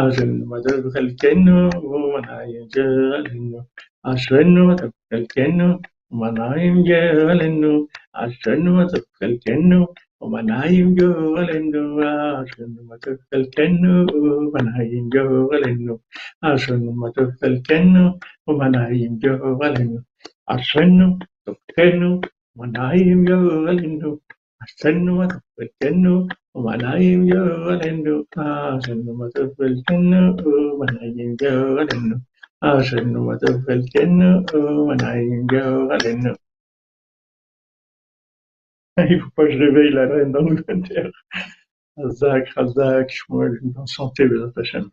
[0.01, 1.59] ആഷണ്ണു മതുക്കൽക്കെന്നു
[1.89, 2.65] ഉമനായും
[6.13, 9.81] മനായിങ്കലന്നു അച്ഛനു മതക്കൽ ചെന്നു.
[10.29, 13.95] മനായിങ്കോവലെന്നു ആശുന്നു മതക്കൽ ചെന്നു.
[14.55, 15.95] മനായിങ്കോവലെന്നു
[16.45, 18.05] ആശുന്നു മതക്കൽ ചെന്നു.
[18.51, 20.01] മനായിങ്കോവലെന്നു
[20.49, 21.19] അച്ഛനും
[21.49, 22.21] തൊക്കനു
[22.57, 24.11] മനായിങ്കോവലെന്നു
[24.63, 26.29] അച്ഛനു മതക്കൽ ചെന്നു.
[26.57, 30.23] മനായിങ്കോവലെന്നു ആശുന്നു മതക്കൽ ചെന്നു.
[30.81, 32.28] മനായിങ്കോവലെന്നു
[32.61, 34.45] 二十五的维登
[34.97, 35.15] n'a
[35.47, 36.35] guère haleine.
[38.99, 41.11] Il faut pas que je réveille la reine d'Angleterre.
[41.97, 44.91] Razak, Razak, Shmuel, une bonne santé, Bézat Hachem.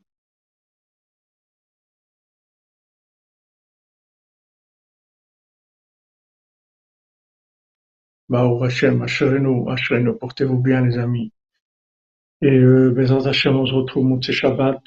[8.29, 11.31] Bahou Hachem, Asherenu, Asherenu, portez-vous bien les amis.
[12.41, 14.81] Et euh, Bézat Hachem, on se retrouve Moutse Shabbat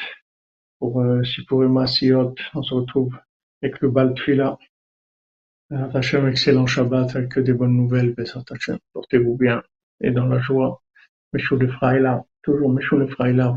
[0.78, 3.16] pour euh, Sipurim Asiyot, on se retrouve
[3.62, 4.58] avec le Bal Tfila.
[5.70, 8.14] Bezat Hashem, excellent Shabbat avec que des bonnes nouvelles,
[8.50, 9.62] Hashem, portez-vous bien
[10.00, 10.82] et dans la joie.
[11.32, 13.54] Meshou le Fraïla, toujours Meshou le Fraïla.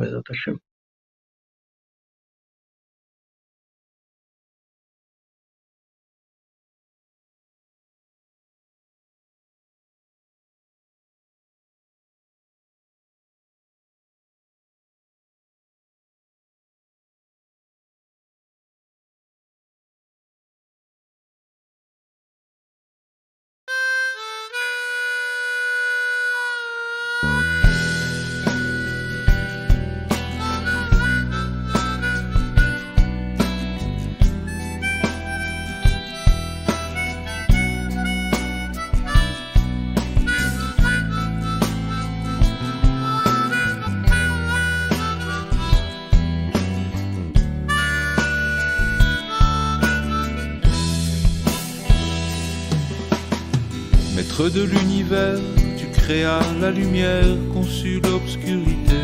[54.49, 55.37] De l'univers,
[55.77, 59.01] tu créas la lumière, conçus l'obscurité.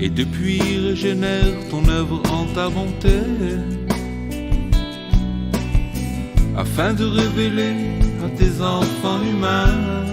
[0.00, 3.20] Et depuis régénère ton œuvre en ta bonté.
[6.56, 7.74] Afin de révéler
[8.24, 10.06] à tes enfants humains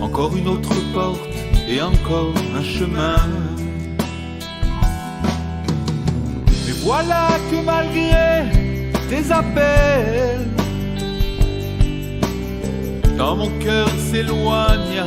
[0.00, 1.36] encore une autre porte
[1.68, 3.16] et encore un chemin.
[6.66, 8.50] Mais voilà que malgré
[9.10, 10.53] tes appels.
[13.24, 15.02] Dans mon cœur s'éloigne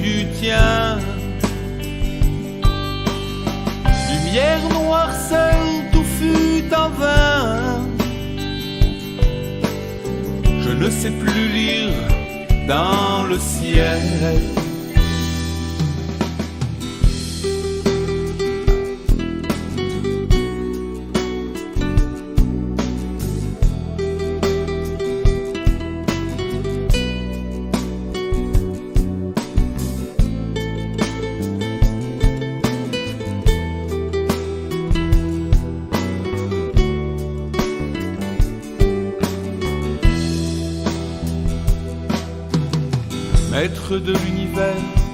[0.00, 0.98] du tien.
[4.08, 5.58] Lumière noirceur,
[5.92, 7.88] tout fut en vain.
[10.60, 11.92] Je ne sais plus lire
[12.68, 14.59] dans le ciel.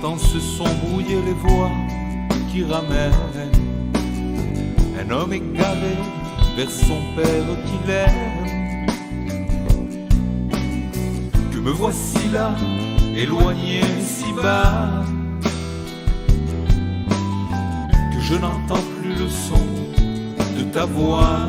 [0.06, 1.70] L'univers, dans ce son brouillé les voix
[2.50, 3.12] qui ramènent
[4.98, 5.96] un homme égaré
[6.56, 8.46] vers son père qu'il aime.
[11.52, 12.50] Que me voici là,
[13.16, 15.04] éloigné si bas,
[18.12, 19.66] que je n'entends plus le son
[20.56, 21.48] de ta voix.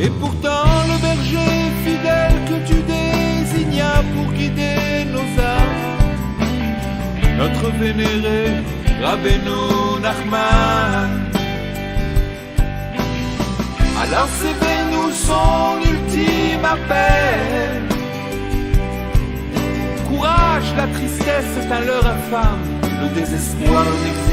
[0.00, 5.41] Et pourtant le berger fidèle que tu désignas pour guider nos
[7.42, 8.44] notre vénéré
[9.02, 11.10] Rabbeinu Nachman.
[14.02, 17.82] Alors c'est nous son ultime appel.
[20.08, 22.64] Courage, la tristesse est un leurre infâme,
[23.00, 24.31] le désespoir n'existe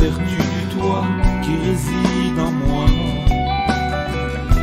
[0.00, 1.04] vertu du toit
[1.42, 2.86] qui réside en moi,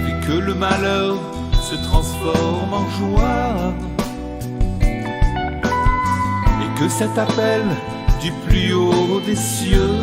[0.04, 1.16] fais que le malheur
[1.62, 3.74] se transforme en joie,
[6.64, 7.62] et que cet appel
[8.20, 10.00] du plus haut des cieux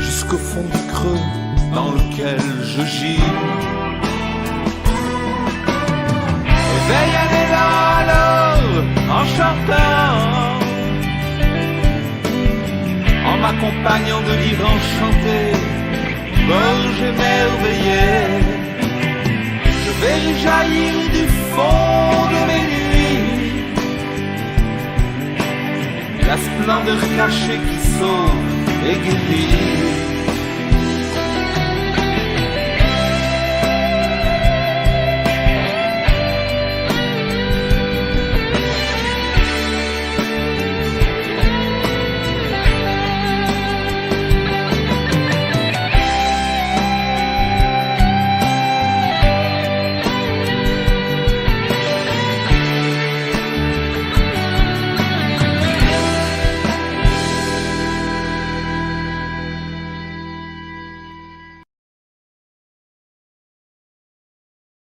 [0.00, 1.26] jusqu'au fond du creux
[1.72, 2.40] dans lequel
[2.72, 3.30] je gis.
[6.76, 8.62] Éveille élan alors
[9.18, 10.45] en chantant,
[13.56, 15.52] m'accompagnant de livres enchantés,
[16.48, 18.44] gorge émerveillée.
[19.84, 23.26] Je vais jaillir du fond de mes nuits
[26.26, 28.44] la splendeur cachée qui sauve
[28.84, 30.15] et guérit.